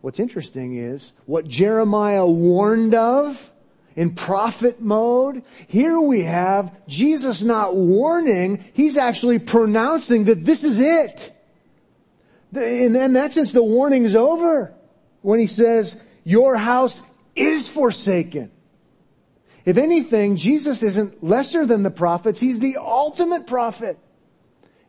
what's 0.00 0.18
interesting 0.18 0.76
is 0.76 1.12
what 1.26 1.46
jeremiah 1.46 2.26
warned 2.26 2.94
of 2.94 3.52
in 3.96 4.14
prophet 4.14 4.80
mode. 4.80 5.42
Here 5.66 6.00
we 6.00 6.22
have 6.22 6.72
Jesus 6.86 7.42
not 7.42 7.74
warning, 7.74 8.64
he's 8.72 8.96
actually 8.96 9.38
pronouncing 9.38 10.24
that 10.24 10.44
this 10.44 10.64
is 10.64 10.80
it. 10.80 11.32
And 12.54 12.96
in 12.96 13.12
that 13.14 13.32
sense, 13.32 13.52
the 13.52 13.62
warning's 13.62 14.14
over 14.14 14.74
when 15.22 15.40
he 15.40 15.46
says, 15.46 15.98
Your 16.24 16.56
house 16.56 17.02
is 17.34 17.68
forsaken. 17.68 18.50
If 19.64 19.78
anything, 19.78 20.36
Jesus 20.36 20.82
isn't 20.82 21.22
lesser 21.22 21.64
than 21.64 21.82
the 21.82 21.90
prophets, 21.90 22.40
he's 22.40 22.58
the 22.58 22.76
ultimate 22.78 23.46
prophet. 23.46 23.98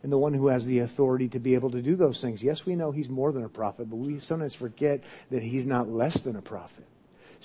And 0.03 0.11
the 0.11 0.17
one 0.17 0.33
who 0.33 0.47
has 0.47 0.65
the 0.65 0.79
authority 0.79 1.29
to 1.29 1.39
be 1.39 1.55
able 1.55 1.71
to 1.71 1.81
do 1.81 1.95
those 1.95 2.21
things. 2.21 2.43
Yes, 2.43 2.65
we 2.65 2.75
know 2.75 2.91
he's 2.91 3.09
more 3.09 3.31
than 3.31 3.43
a 3.43 3.49
prophet, 3.49 3.89
but 3.89 3.95
we 3.95 4.19
sometimes 4.19 4.53
forget 4.53 5.01
that 5.31 5.41
he's 5.41 5.65
not 5.65 5.89
less 5.89 6.21
than 6.21 6.35
a 6.35 6.41
prophet 6.41 6.85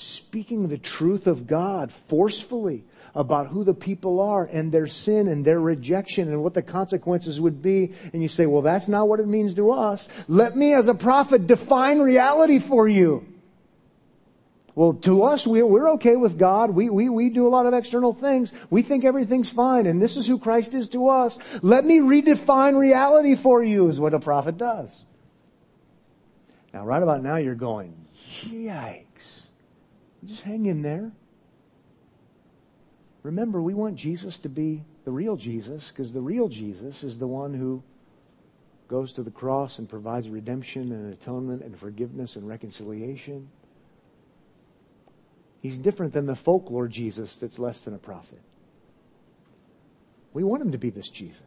speaking 0.00 0.68
the 0.68 0.78
truth 0.78 1.26
of 1.26 1.46
God 1.46 1.90
forcefully 1.90 2.84
about 3.14 3.48
who 3.48 3.64
the 3.64 3.74
people 3.74 4.20
are 4.20 4.44
and 4.44 4.70
their 4.70 4.86
sin 4.86 5.28
and 5.28 5.44
their 5.44 5.60
rejection 5.60 6.28
and 6.28 6.42
what 6.42 6.54
the 6.54 6.62
consequences 6.62 7.40
would 7.40 7.60
be. 7.60 7.92
And 8.12 8.22
you 8.22 8.28
say, 8.28 8.46
well, 8.46 8.62
that's 8.62 8.88
not 8.88 9.08
what 9.08 9.20
it 9.20 9.26
means 9.26 9.54
to 9.54 9.72
us. 9.72 10.08
Let 10.28 10.56
me 10.56 10.72
as 10.72 10.88
a 10.88 10.94
prophet 10.94 11.46
define 11.46 11.98
reality 11.98 12.58
for 12.58 12.88
you. 12.88 13.26
Well, 14.78 14.92
to 14.92 15.24
us, 15.24 15.44
we're, 15.44 15.90
okay 15.94 16.14
with 16.14 16.38
God. 16.38 16.70
We, 16.70 16.88
we, 16.88 17.08
we 17.08 17.30
do 17.30 17.48
a 17.48 17.50
lot 17.50 17.66
of 17.66 17.74
external 17.74 18.12
things. 18.12 18.52
We 18.70 18.82
think 18.82 19.04
everything's 19.04 19.50
fine, 19.50 19.86
and 19.86 20.00
this 20.00 20.16
is 20.16 20.24
who 20.24 20.38
Christ 20.38 20.72
is 20.72 20.88
to 20.90 21.08
us. 21.08 21.36
Let 21.62 21.84
me 21.84 21.98
redefine 21.98 22.78
reality 22.78 23.34
for 23.34 23.60
you, 23.60 23.88
is 23.88 23.98
what 23.98 24.14
a 24.14 24.20
prophet 24.20 24.56
does. 24.56 25.04
Now, 26.72 26.84
right 26.84 27.02
about 27.02 27.24
now, 27.24 27.38
you're 27.38 27.56
going, 27.56 28.06
yikes. 28.44 29.46
Just 30.24 30.42
hang 30.42 30.66
in 30.66 30.82
there. 30.82 31.10
Remember, 33.24 33.60
we 33.60 33.74
want 33.74 33.96
Jesus 33.96 34.38
to 34.38 34.48
be 34.48 34.84
the 35.04 35.10
real 35.10 35.34
Jesus 35.34 35.88
because 35.88 36.12
the 36.12 36.20
real 36.20 36.48
Jesus 36.48 37.02
is 37.02 37.18
the 37.18 37.26
one 37.26 37.52
who 37.52 37.82
goes 38.86 39.12
to 39.14 39.24
the 39.24 39.32
cross 39.32 39.80
and 39.80 39.88
provides 39.88 40.28
redemption 40.28 40.92
and 40.92 41.12
atonement 41.12 41.62
and 41.62 41.76
forgiveness 41.76 42.36
and 42.36 42.46
reconciliation. 42.46 43.48
He's 45.60 45.78
different 45.78 46.12
than 46.12 46.26
the 46.26 46.36
folklore 46.36 46.88
Jesus 46.88 47.36
that's 47.36 47.58
less 47.58 47.82
than 47.82 47.94
a 47.94 47.98
prophet. 47.98 48.40
We 50.32 50.44
want 50.44 50.62
him 50.62 50.72
to 50.72 50.78
be 50.78 50.90
this 50.90 51.08
Jesus, 51.08 51.42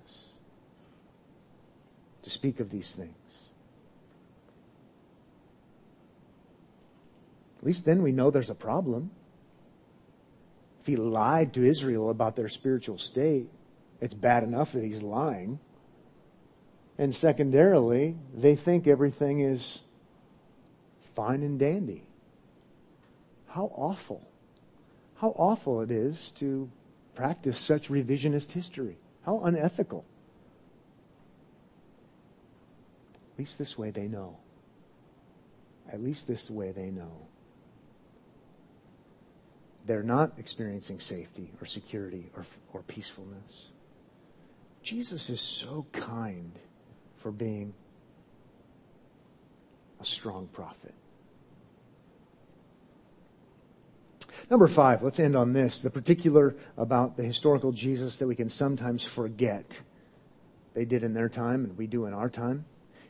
to 2.23 2.29
speak 2.29 2.59
of 2.59 2.69
these 2.69 2.93
things. 2.93 3.15
At 7.59 7.65
least 7.65 7.85
then 7.85 8.01
we 8.01 8.11
know 8.11 8.31
there's 8.31 8.49
a 8.49 8.55
problem. 8.55 9.11
If 10.81 10.87
he 10.87 10.95
lied 10.95 11.53
to 11.53 11.63
Israel 11.63 12.09
about 12.09 12.35
their 12.35 12.49
spiritual 12.49 12.97
state, 12.97 13.47
it's 14.01 14.15
bad 14.15 14.43
enough 14.43 14.71
that 14.71 14.83
he's 14.83 15.03
lying. 15.03 15.59
And 16.97 17.13
secondarily, 17.13 18.17
they 18.33 18.55
think 18.55 18.87
everything 18.87 19.41
is 19.41 19.81
fine 21.15 21.43
and 21.43 21.59
dandy. 21.59 22.03
How 23.53 23.71
awful. 23.75 24.25
How 25.15 25.29
awful 25.37 25.81
it 25.81 25.91
is 25.91 26.31
to 26.35 26.69
practice 27.15 27.59
such 27.59 27.89
revisionist 27.89 28.51
history. 28.51 28.97
How 29.25 29.41
unethical. 29.41 30.05
At 33.33 33.39
least 33.39 33.57
this 33.57 33.77
way 33.77 33.91
they 33.91 34.07
know. 34.07 34.37
At 35.91 36.01
least 36.01 36.27
this 36.27 36.49
way 36.49 36.71
they 36.71 36.89
know. 36.89 37.27
They're 39.85 40.03
not 40.03 40.33
experiencing 40.37 40.99
safety 40.99 41.51
or 41.59 41.65
security 41.65 42.29
or, 42.35 42.45
or 42.71 42.83
peacefulness. 42.83 43.67
Jesus 44.81 45.29
is 45.29 45.41
so 45.41 45.85
kind 45.91 46.53
for 47.17 47.31
being 47.31 47.73
a 49.99 50.05
strong 50.05 50.47
prophet. 50.47 50.93
Number 54.49 54.67
five, 54.67 55.03
let's 55.03 55.19
end 55.19 55.35
on 55.35 55.53
this. 55.53 55.79
The 55.81 55.89
particular 55.89 56.55
about 56.77 57.17
the 57.17 57.23
historical 57.23 57.71
Jesus 57.71 58.17
that 58.17 58.27
we 58.27 58.35
can 58.35 58.49
sometimes 58.49 59.03
forget. 59.03 59.79
They 60.73 60.85
did 60.85 61.03
in 61.03 61.13
their 61.13 61.29
time 61.29 61.63
and 61.65 61.77
we 61.77 61.87
do 61.87 62.05
in 62.05 62.13
our 62.13 62.29
time. 62.29 62.65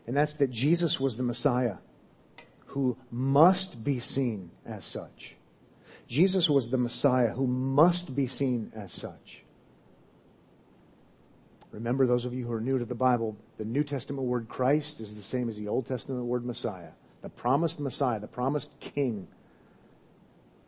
And 0.07 0.15
that's 0.15 0.36
that 0.36 0.51
Jesus 0.51 0.99
was 0.99 1.17
the 1.17 1.23
Messiah 1.23 1.77
who 2.67 2.97
must 3.11 3.84
be 3.84 3.99
seen 3.99 4.51
as 4.65 4.86
such. 4.86 5.36
Jesus 6.07 6.49
was 6.49 6.69
the 6.69 6.77
Messiah 6.77 7.29
who 7.29 7.47
must 7.47 8.15
be 8.15 8.27
seen 8.27 8.71
as 8.75 8.91
such. 8.91 9.43
Remember, 11.71 12.05
those 12.05 12.25
of 12.25 12.34
you 12.34 12.45
who 12.45 12.51
are 12.51 12.61
new 12.61 12.77
to 12.77 12.86
the 12.86 12.95
Bible, 12.95 13.38
the 13.57 13.65
New 13.65 13.84
Testament 13.84 14.27
word 14.27 14.49
Christ 14.49 14.99
is 14.99 15.15
the 15.15 15.21
same 15.21 15.47
as 15.47 15.57
the 15.57 15.69
Old 15.69 15.86
Testament 15.86 16.25
word 16.25 16.45
Messiah. 16.45 16.89
The 17.21 17.29
promised 17.29 17.79
Messiah, 17.79 18.19
the 18.19 18.27
promised 18.27 18.77
King, 18.79 19.27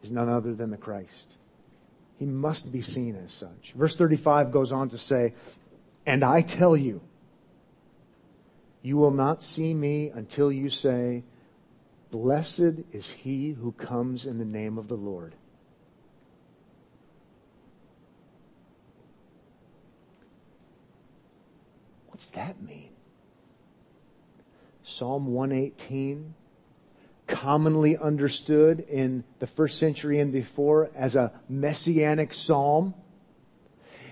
is 0.04 0.12
none 0.12 0.30
other 0.30 0.54
than 0.54 0.70
the 0.70 0.78
Christ. 0.78 1.34
He 2.20 2.26
must 2.26 2.72
be 2.72 2.82
seen 2.82 3.16
as 3.16 3.32
such. 3.32 3.74
Verse 3.76 3.96
35 3.96 4.52
goes 4.52 4.72
on 4.72 4.90
to 4.90 4.98
say, 4.98 5.34
And 6.06 6.24
I 6.24 6.42
tell 6.42 6.78
you, 6.78 7.02
you 8.82 8.98
will 8.98 9.12
not 9.12 9.42
see 9.42 9.74
me 9.74 10.10
until 10.10 10.52
you 10.52 10.70
say, 10.70 11.24
Blessed 12.12 12.84
is 12.92 13.10
he 13.10 13.52
who 13.54 13.72
comes 13.72 14.26
in 14.26 14.38
the 14.38 14.46
name 14.46 14.78
of 14.78 14.88
the 14.88 14.96
Lord. 14.96 15.34
What's 22.10 22.28
that 22.30 22.62
mean? 22.62 22.90
Psalm 24.84 25.28
118 25.28 26.36
commonly 27.34 27.98
understood 27.98 28.82
in 28.82 29.24
the 29.40 29.48
first 29.48 29.80
century 29.80 30.20
and 30.20 30.32
before 30.32 30.92
as 30.94 31.16
a 31.16 31.32
messianic 31.50 32.32
psalm. 32.32 32.94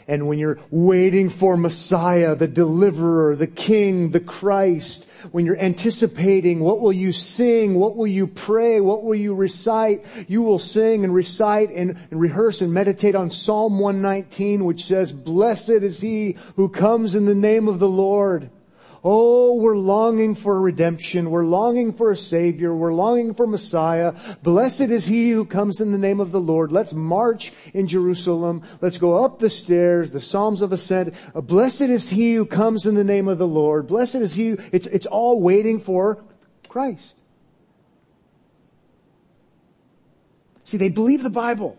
And 0.07 0.27
when 0.27 0.39
you're 0.39 0.57
waiting 0.71 1.29
for 1.29 1.55
Messiah, 1.55 2.35
the 2.35 2.47
deliverer, 2.47 3.35
the 3.35 3.45
king, 3.45 4.09
the 4.09 4.19
Christ, 4.19 5.05
when 5.31 5.45
you're 5.45 5.59
anticipating 5.59 6.59
what 6.59 6.81
will 6.81 6.91
you 6.91 7.13
sing, 7.13 7.75
what 7.75 7.95
will 7.95 8.07
you 8.07 8.25
pray, 8.25 8.81
what 8.81 9.03
will 9.03 9.15
you 9.15 9.35
recite, 9.35 10.03
you 10.27 10.41
will 10.41 10.59
sing 10.59 11.03
and 11.03 11.13
recite 11.13 11.69
and, 11.69 11.97
and 12.09 12.19
rehearse 12.19 12.61
and 12.61 12.73
meditate 12.73 13.15
on 13.15 13.29
Psalm 13.29 13.77
119, 13.77 14.65
which 14.65 14.85
says, 14.85 15.11
Blessed 15.11 15.69
is 15.69 16.01
he 16.01 16.37
who 16.55 16.69
comes 16.69 17.13
in 17.13 17.25
the 17.25 17.35
name 17.35 17.67
of 17.67 17.77
the 17.77 17.87
Lord. 17.87 18.49
Oh, 19.03 19.55
we're 19.55 19.77
longing 19.77 20.35
for 20.35 20.61
redemption. 20.61 21.31
We're 21.31 21.45
longing 21.45 21.93
for 21.93 22.11
a 22.11 22.15
Savior. 22.15 22.75
We're 22.75 22.93
longing 22.93 23.33
for 23.33 23.47
Messiah. 23.47 24.13
Blessed 24.43 24.81
is 24.81 25.07
He 25.07 25.31
who 25.31 25.43
comes 25.43 25.81
in 25.81 25.91
the 25.91 25.97
name 25.97 26.19
of 26.19 26.31
the 26.31 26.39
Lord. 26.39 26.71
Let's 26.71 26.93
march 26.93 27.51
in 27.73 27.87
Jerusalem. 27.87 28.61
Let's 28.79 28.99
go 28.99 29.23
up 29.23 29.39
the 29.39 29.49
stairs, 29.49 30.11
the 30.11 30.21
Psalms 30.21 30.61
of 30.61 30.71
Ascent. 30.71 31.15
Uh, 31.33 31.41
blessed 31.41 31.81
is 31.81 32.11
He 32.11 32.35
who 32.35 32.45
comes 32.45 32.85
in 32.85 32.93
the 32.93 33.03
name 33.03 33.27
of 33.27 33.39
the 33.39 33.47
Lord. 33.47 33.87
Blessed 33.87 34.15
is 34.15 34.35
He. 34.35 34.49
It's, 34.71 34.85
it's 34.87 35.07
all 35.07 35.41
waiting 35.41 35.79
for 35.79 36.23
Christ. 36.69 37.17
See, 40.63 40.77
they 40.77 40.89
believed 40.89 41.23
the 41.23 41.31
Bible. 41.31 41.75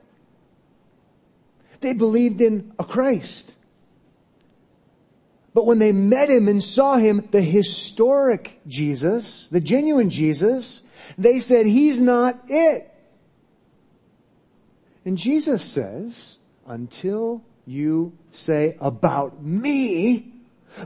They 1.81 1.95
believed 1.95 2.41
in 2.41 2.73
a 2.81 2.85
Christ. 2.85 3.52
But 5.55 5.67
when 5.67 5.79
they 5.79 5.93
met 5.93 6.31
him 6.31 6.49
and 6.49 6.63
saw 6.63 6.97
him, 6.97 7.29
the 7.31 7.43
historic 7.43 8.61
Jesus, 8.67 9.49
the 9.49 9.61
genuine 9.61 10.09
Jesus, 10.09 10.83
they 11.19 11.41
said, 11.41 11.67
He's 11.67 12.01
not 12.01 12.41
it. 12.49 12.89
And 15.05 15.19
Jesus 15.19 15.63
says, 15.63 16.39
Until 16.67 17.43
you 17.67 18.17
say 18.31 18.77
about 18.81 19.43
me, 19.43 20.33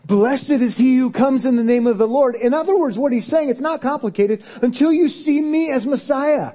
blessed 0.05 0.51
is 0.51 0.77
he 0.77 0.97
who 0.97 1.11
comes 1.11 1.45
in 1.45 1.57
the 1.57 1.65
name 1.65 1.87
of 1.87 1.99
the 1.99 2.09
Lord. 2.09 2.35
In 2.35 2.53
other 2.53 2.77
words, 2.77 2.99
what 2.99 3.13
he's 3.13 3.27
saying, 3.27 3.51
it's 3.51 3.61
not 3.61 3.81
complicated, 3.81 4.43
until 4.63 4.93
you 4.93 5.09
see 5.09 5.41
me 5.41 5.71
as 5.71 5.87
Messiah. 5.87 6.55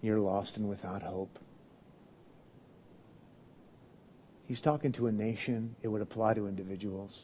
You're 0.00 0.20
lost 0.20 0.56
and 0.56 0.68
without 0.68 1.02
hope. 1.02 1.38
He's 4.46 4.60
talking 4.60 4.92
to 4.92 5.06
a 5.06 5.12
nation. 5.12 5.74
It 5.82 5.88
would 5.88 6.02
apply 6.02 6.34
to 6.34 6.46
individuals. 6.46 7.20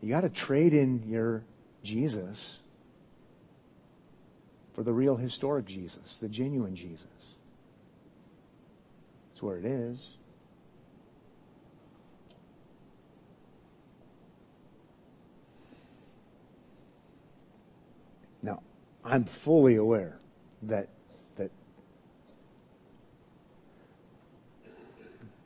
You 0.00 0.10
got 0.10 0.20
to 0.20 0.28
trade 0.28 0.72
in 0.72 1.02
your 1.08 1.42
Jesus 1.82 2.60
for 4.74 4.82
the 4.82 4.92
real 4.92 5.16
historic 5.16 5.66
Jesus, 5.66 6.18
the 6.20 6.28
genuine 6.28 6.76
Jesus. 6.76 7.06
That's 9.30 9.42
where 9.42 9.56
it 9.58 9.64
is. 9.64 10.10
Now, 18.42 18.62
I'm 19.04 19.24
fully 19.24 19.76
aware 19.76 20.18
that 20.62 20.88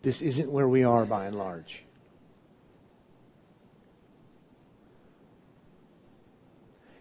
This 0.03 0.23
isn't 0.23 0.51
where 0.51 0.69
we 0.69 0.85
are 0.85 1.05
by 1.05 1.27
and 1.27 1.37
large. 1.37 1.85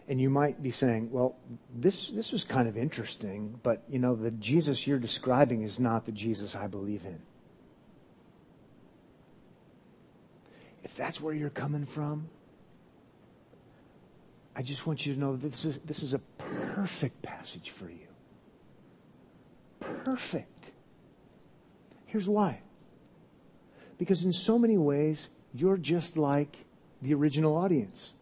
And 0.08 0.20
you 0.20 0.28
might 0.28 0.60
be 0.60 0.72
saying, 0.72 1.10
well, 1.12 1.36
this, 1.72 2.08
this 2.08 2.32
was 2.32 2.42
kind 2.42 2.66
of 2.68 2.76
interesting, 2.76 3.60
but 3.62 3.84
you 3.88 4.00
know, 4.00 4.16
the 4.16 4.32
Jesus 4.32 4.86
you're 4.86 4.98
describing 4.98 5.62
is 5.62 5.78
not 5.78 6.04
the 6.04 6.12
Jesus 6.12 6.56
I 6.56 6.66
believe 6.66 7.04
in. 7.04 7.22
If 10.82 10.96
that's 10.96 11.20
where 11.20 11.32
you're 11.32 11.48
coming 11.48 11.86
from, 11.86 12.28
I 14.56 14.62
just 14.62 14.86
want 14.86 15.06
you 15.06 15.14
to 15.14 15.20
know 15.20 15.36
that 15.36 15.52
this 15.52 15.64
is, 15.64 15.78
this 15.84 16.02
is 16.02 16.12
a 16.12 16.18
perfect 16.74 17.22
passage 17.22 17.70
for 17.70 17.88
you. 17.88 18.08
Perfect. 19.78 20.72
Here's 22.06 22.28
why. 22.28 22.60
Because 24.00 24.24
in 24.24 24.32
so 24.32 24.58
many 24.58 24.78
ways, 24.78 25.28
you're 25.52 25.76
just 25.76 26.16
like 26.16 26.64
the 27.02 27.12
original 27.12 27.54
audience. 27.54 28.14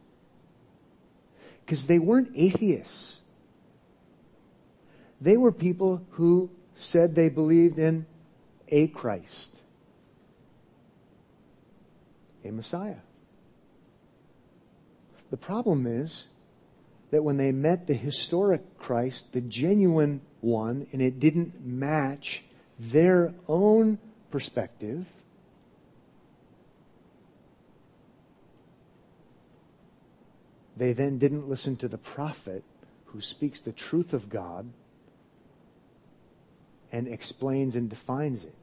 Because 1.64 1.86
they 1.86 2.00
weren't 2.00 2.32
atheists. 2.34 3.20
They 5.20 5.36
were 5.36 5.52
people 5.52 6.04
who 6.10 6.50
said 6.74 7.14
they 7.14 7.28
believed 7.28 7.78
in 7.78 8.06
a 8.66 8.88
Christ, 8.88 9.62
a 12.44 12.50
Messiah. 12.50 13.02
The 15.30 15.36
problem 15.36 15.86
is 15.86 16.26
that 17.12 17.22
when 17.22 17.36
they 17.36 17.52
met 17.52 17.86
the 17.86 17.94
historic 17.94 18.80
Christ, 18.80 19.32
the 19.32 19.40
genuine 19.40 20.22
one, 20.40 20.88
and 20.92 21.00
it 21.00 21.20
didn't 21.20 21.64
match 21.64 22.42
their 22.80 23.32
own 23.46 24.00
perspective, 24.32 25.06
They 30.78 30.92
then 30.92 31.18
didn't 31.18 31.48
listen 31.48 31.76
to 31.78 31.88
the 31.88 31.98
prophet 31.98 32.62
who 33.06 33.20
speaks 33.20 33.60
the 33.60 33.72
truth 33.72 34.12
of 34.12 34.30
God 34.30 34.70
and 36.92 37.08
explains 37.08 37.74
and 37.74 37.90
defines 37.90 38.44
it. 38.44 38.54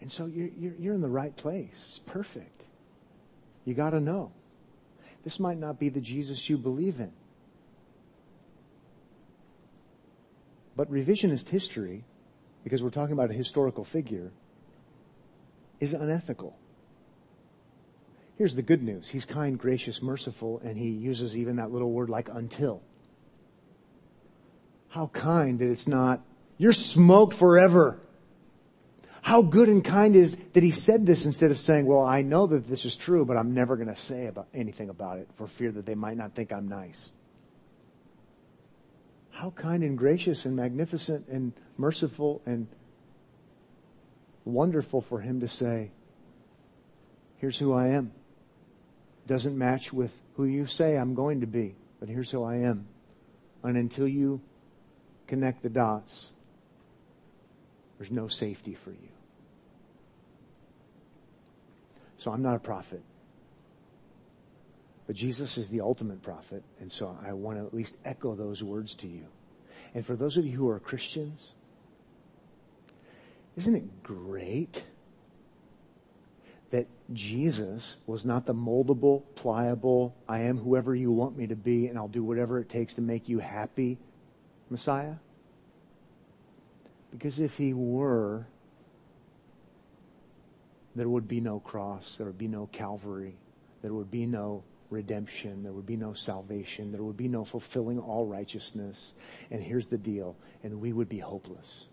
And 0.00 0.10
so 0.10 0.26
you're, 0.26 0.48
you're, 0.58 0.74
you're 0.78 0.94
in 0.94 1.02
the 1.02 1.08
right 1.08 1.36
place. 1.36 1.84
It's 1.86 1.98
perfect. 1.98 2.62
You 3.66 3.74
got 3.74 3.90
to 3.90 4.00
know. 4.00 4.32
This 5.22 5.38
might 5.38 5.58
not 5.58 5.78
be 5.78 5.90
the 5.90 6.00
Jesus 6.00 6.48
you 6.48 6.56
believe 6.56 6.98
in. 6.98 7.12
But 10.76 10.90
revisionist 10.90 11.48
history, 11.48 12.04
because 12.64 12.82
we're 12.82 12.90
talking 12.90 13.12
about 13.12 13.30
a 13.30 13.34
historical 13.34 13.84
figure, 13.84 14.30
is 15.80 15.92
unethical. 15.92 16.56
Here's 18.36 18.54
the 18.54 18.62
good 18.62 18.82
news 18.82 19.08
He's 19.08 19.24
kind, 19.24 19.58
gracious, 19.58 20.02
merciful, 20.02 20.60
and 20.64 20.76
He 20.76 20.90
uses 20.90 21.36
even 21.36 21.56
that 21.56 21.72
little 21.72 21.90
word 21.90 22.10
like 22.10 22.28
until. 22.28 22.82
How 24.88 25.08
kind 25.08 25.58
that 25.58 25.68
it's 25.68 25.88
not 25.88 26.20
You're 26.58 26.72
smoked 26.72 27.34
forever. 27.34 27.98
How 29.26 29.42
good 29.42 29.68
and 29.68 29.84
kind 29.84 30.14
is 30.14 30.36
that 30.52 30.62
he 30.62 30.70
said 30.70 31.04
this 31.04 31.24
instead 31.26 31.50
of 31.50 31.58
saying, 31.58 31.84
well, 31.84 32.04
I 32.04 32.22
know 32.22 32.46
that 32.46 32.68
this 32.68 32.84
is 32.84 32.94
true, 32.94 33.24
but 33.24 33.36
I'm 33.36 33.54
never 33.54 33.74
going 33.74 33.88
to 33.88 33.96
say 33.96 34.28
about 34.28 34.46
anything 34.54 34.88
about 34.88 35.18
it 35.18 35.28
for 35.34 35.48
fear 35.48 35.72
that 35.72 35.84
they 35.84 35.96
might 35.96 36.16
not 36.16 36.36
think 36.36 36.52
I'm 36.52 36.68
nice. 36.68 37.10
How 39.30 39.50
kind 39.50 39.82
and 39.82 39.98
gracious 39.98 40.44
and 40.44 40.54
magnificent 40.54 41.26
and 41.26 41.52
merciful 41.76 42.40
and 42.46 42.68
wonderful 44.44 45.00
for 45.00 45.18
him 45.18 45.40
to 45.40 45.48
say, 45.48 45.90
here's 47.38 47.58
who 47.58 47.72
I 47.72 47.88
am. 47.88 48.12
Doesn't 49.26 49.58
match 49.58 49.92
with 49.92 50.16
who 50.34 50.44
you 50.44 50.66
say 50.66 50.96
I'm 50.96 51.14
going 51.14 51.40
to 51.40 51.46
be, 51.46 51.74
but 51.98 52.08
here's 52.08 52.30
who 52.30 52.44
I 52.44 52.56
am. 52.56 52.86
And 53.62 53.76
until 53.76 54.06
you 54.06 54.40
connect 55.26 55.62
the 55.62 55.70
dots, 55.70 56.26
there's 57.98 58.10
no 58.10 58.28
safety 58.28 58.74
for 58.74 58.90
you. 58.90 59.08
So 62.18 62.30
I'm 62.30 62.42
not 62.42 62.56
a 62.56 62.60
prophet. 62.60 63.02
But 65.06 65.16
Jesus 65.16 65.56
is 65.56 65.68
the 65.68 65.80
ultimate 65.80 66.22
prophet, 66.22 66.64
and 66.80 66.90
so 66.90 67.16
I 67.24 67.32
want 67.32 67.58
to 67.58 67.66
at 67.66 67.74
least 67.74 67.96
echo 68.04 68.34
those 68.34 68.62
words 68.62 68.94
to 68.96 69.06
you. 69.06 69.26
And 69.94 70.04
for 70.04 70.16
those 70.16 70.36
of 70.36 70.44
you 70.44 70.56
who 70.56 70.68
are 70.68 70.80
Christians, 70.80 71.52
isn't 73.56 73.74
it 73.74 74.02
great 74.02 74.84
Jesus 77.12 77.96
was 78.06 78.24
not 78.24 78.46
the 78.46 78.54
moldable, 78.54 79.22
pliable, 79.36 80.14
I 80.28 80.40
am 80.40 80.58
whoever 80.58 80.94
you 80.94 81.12
want 81.12 81.36
me 81.36 81.46
to 81.46 81.56
be, 81.56 81.86
and 81.86 81.96
I'll 81.96 82.08
do 82.08 82.24
whatever 82.24 82.58
it 82.58 82.68
takes 82.68 82.94
to 82.94 83.00
make 83.00 83.28
you 83.28 83.38
happy 83.38 83.98
Messiah? 84.70 85.14
Because 87.12 87.38
if 87.38 87.56
he 87.56 87.72
were, 87.72 88.46
there 90.96 91.08
would 91.08 91.28
be 91.28 91.40
no 91.40 91.60
cross, 91.60 92.16
there 92.16 92.26
would 92.26 92.38
be 92.38 92.48
no 92.48 92.68
Calvary, 92.72 93.36
there 93.82 93.94
would 93.94 94.10
be 94.10 94.26
no 94.26 94.64
redemption, 94.90 95.62
there 95.62 95.72
would 95.72 95.86
be 95.86 95.96
no 95.96 96.12
salvation, 96.12 96.92
there 96.92 97.02
would 97.02 97.16
be 97.16 97.28
no 97.28 97.44
fulfilling 97.44 97.98
all 97.98 98.26
righteousness. 98.26 99.12
And 99.50 99.62
here's 99.62 99.86
the 99.86 99.98
deal, 99.98 100.36
and 100.62 100.80
we 100.80 100.92
would 100.92 101.08
be 101.08 101.18
hopeless. 101.18 101.86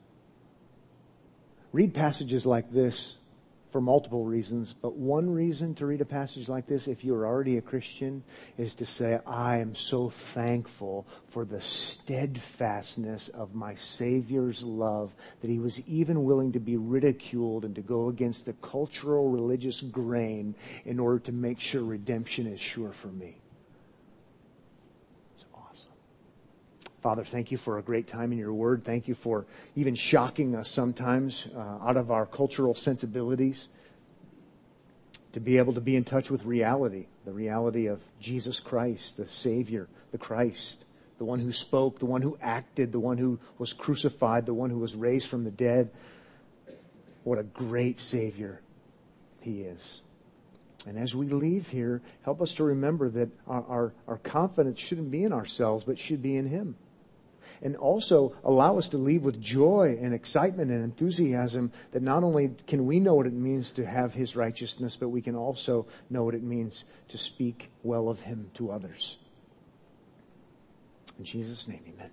Read 1.72 1.94
passages 1.94 2.46
like 2.46 2.72
this 2.72 3.16
for 3.74 3.82
multiple 3.82 4.24
reasons, 4.24 4.72
but 4.72 4.96
one 4.96 5.28
reason 5.28 5.74
to 5.74 5.88
read 5.88 6.00
a 6.00 6.06
passage 6.06 6.48
like 6.48 6.68
this, 6.68 6.88
if 6.88 7.04
you're 7.04 7.26
already 7.26 7.58
a 7.58 7.62
Christian, 7.62 8.24
is 8.56 8.76
to 8.76 8.86
say, 8.86 9.20
I 9.26 9.58
am 9.58 9.74
so 9.74 10.12
thankful 10.12 11.08
for 11.28 11.44
the 11.44 11.60
steadfastness 11.60 13.30
of 13.30 13.56
my 13.56 13.74
Savior's 13.74 14.64
love 14.64 15.12
that 15.42 15.50
he 15.50 15.58
was 15.58 15.82
even 15.90 16.24
willing 16.24 16.52
to 16.52 16.60
be 16.60 16.78
ridiculed 16.78 17.66
and 17.66 17.74
to 17.74 17.82
go 17.82 18.10
against 18.10 18.46
the 18.46 18.54
cultural 18.54 19.30
religious 19.30 19.82
grain 19.82 20.54
in 20.86 21.00
order 21.00 21.20
to 21.20 21.32
make 21.32 21.60
sure 21.60 21.84
redemption 21.84 22.46
is 22.46 22.62
sure 22.62 22.92
for 22.92 23.08
me. 23.08 23.43
Father, 27.04 27.26
thank 27.26 27.52
you 27.52 27.58
for 27.58 27.78
a 27.78 27.82
great 27.82 28.08
time 28.08 28.32
in 28.32 28.38
your 28.38 28.54
word. 28.54 28.86
Thank 28.86 29.10
you 29.10 29.14
for 29.14 29.46
even 29.76 29.94
shocking 29.94 30.56
us 30.56 30.72
sometimes 30.72 31.48
uh, 31.54 31.60
out 31.60 31.98
of 31.98 32.12
our 32.12 32.26
cultural 32.26 32.74
sensibilities 32.76 33.68
to 35.34 35.42
be 35.42 35.58
able 35.58 35.74
to 35.74 35.82
be 35.82 35.98
in 35.98 36.06
touch 36.06 36.32
with 36.32 36.46
reality, 36.46 37.08
the 37.26 37.34
reality 37.34 37.88
of 37.88 38.00
Jesus 38.22 38.62
Christ, 38.62 39.18
the 39.18 39.28
Savior, 39.28 39.90
the 40.14 40.18
Christ, 40.18 40.86
the 41.18 41.26
one 41.26 41.42
who 41.42 41.52
spoke, 41.52 42.00
the 42.00 42.06
one 42.06 42.22
who 42.22 42.38
acted, 42.42 42.94
the 42.94 43.02
one 43.02 43.18
who 43.18 43.38
was 43.58 43.74
crucified, 43.74 44.46
the 44.46 44.54
one 44.54 44.70
who 44.70 44.80
was 44.80 44.96
raised 44.96 45.28
from 45.28 45.44
the 45.44 45.52
dead. 45.52 45.92
What 47.26 47.38
a 47.38 47.44
great 47.44 48.00
Savior 48.00 48.62
he 49.42 49.64
is. 49.64 50.00
And 50.88 50.98
as 50.98 51.14
we 51.14 51.28
leave 51.28 51.68
here, 51.68 52.02
help 52.24 52.42
us 52.42 52.56
to 52.56 52.64
remember 52.64 53.10
that 53.10 53.30
our, 53.46 53.66
our, 53.68 53.94
our 54.08 54.18
confidence 54.20 54.80
shouldn't 54.80 55.12
be 55.12 55.26
in 55.26 55.34
ourselves, 55.34 55.84
but 55.84 56.00
should 56.00 56.22
be 56.22 56.38
in 56.38 56.48
Him 56.48 56.78
and 57.64 57.76
also 57.78 58.36
allow 58.44 58.78
us 58.78 58.90
to 58.90 58.98
leave 58.98 59.24
with 59.24 59.42
joy 59.42 59.98
and 60.00 60.14
excitement 60.14 60.70
and 60.70 60.84
enthusiasm 60.84 61.72
that 61.94 62.04
not 62.04 62.24
only 62.24 62.52
can 62.68 62.86
we 62.86 63.00
know 63.00 63.16
what 63.16 63.26
it 63.26 63.34
means 63.34 63.72
to 63.72 63.86
have 63.86 64.14
his 64.14 64.36
righteousness, 64.36 64.98
but 64.98 65.10
we 65.10 65.22
can 65.22 65.36
also 65.36 65.88
know 66.10 66.24
what 66.24 66.36
it 66.36 66.44
means 66.44 66.84
to 67.08 67.18
speak 67.18 67.72
well 67.82 68.10
of 68.10 68.22
him 68.22 68.52
to 68.54 68.70
others. 68.70 69.18
In 71.18 71.24
Jesus' 71.24 71.68
name, 71.68 71.82
amen. 71.88 72.12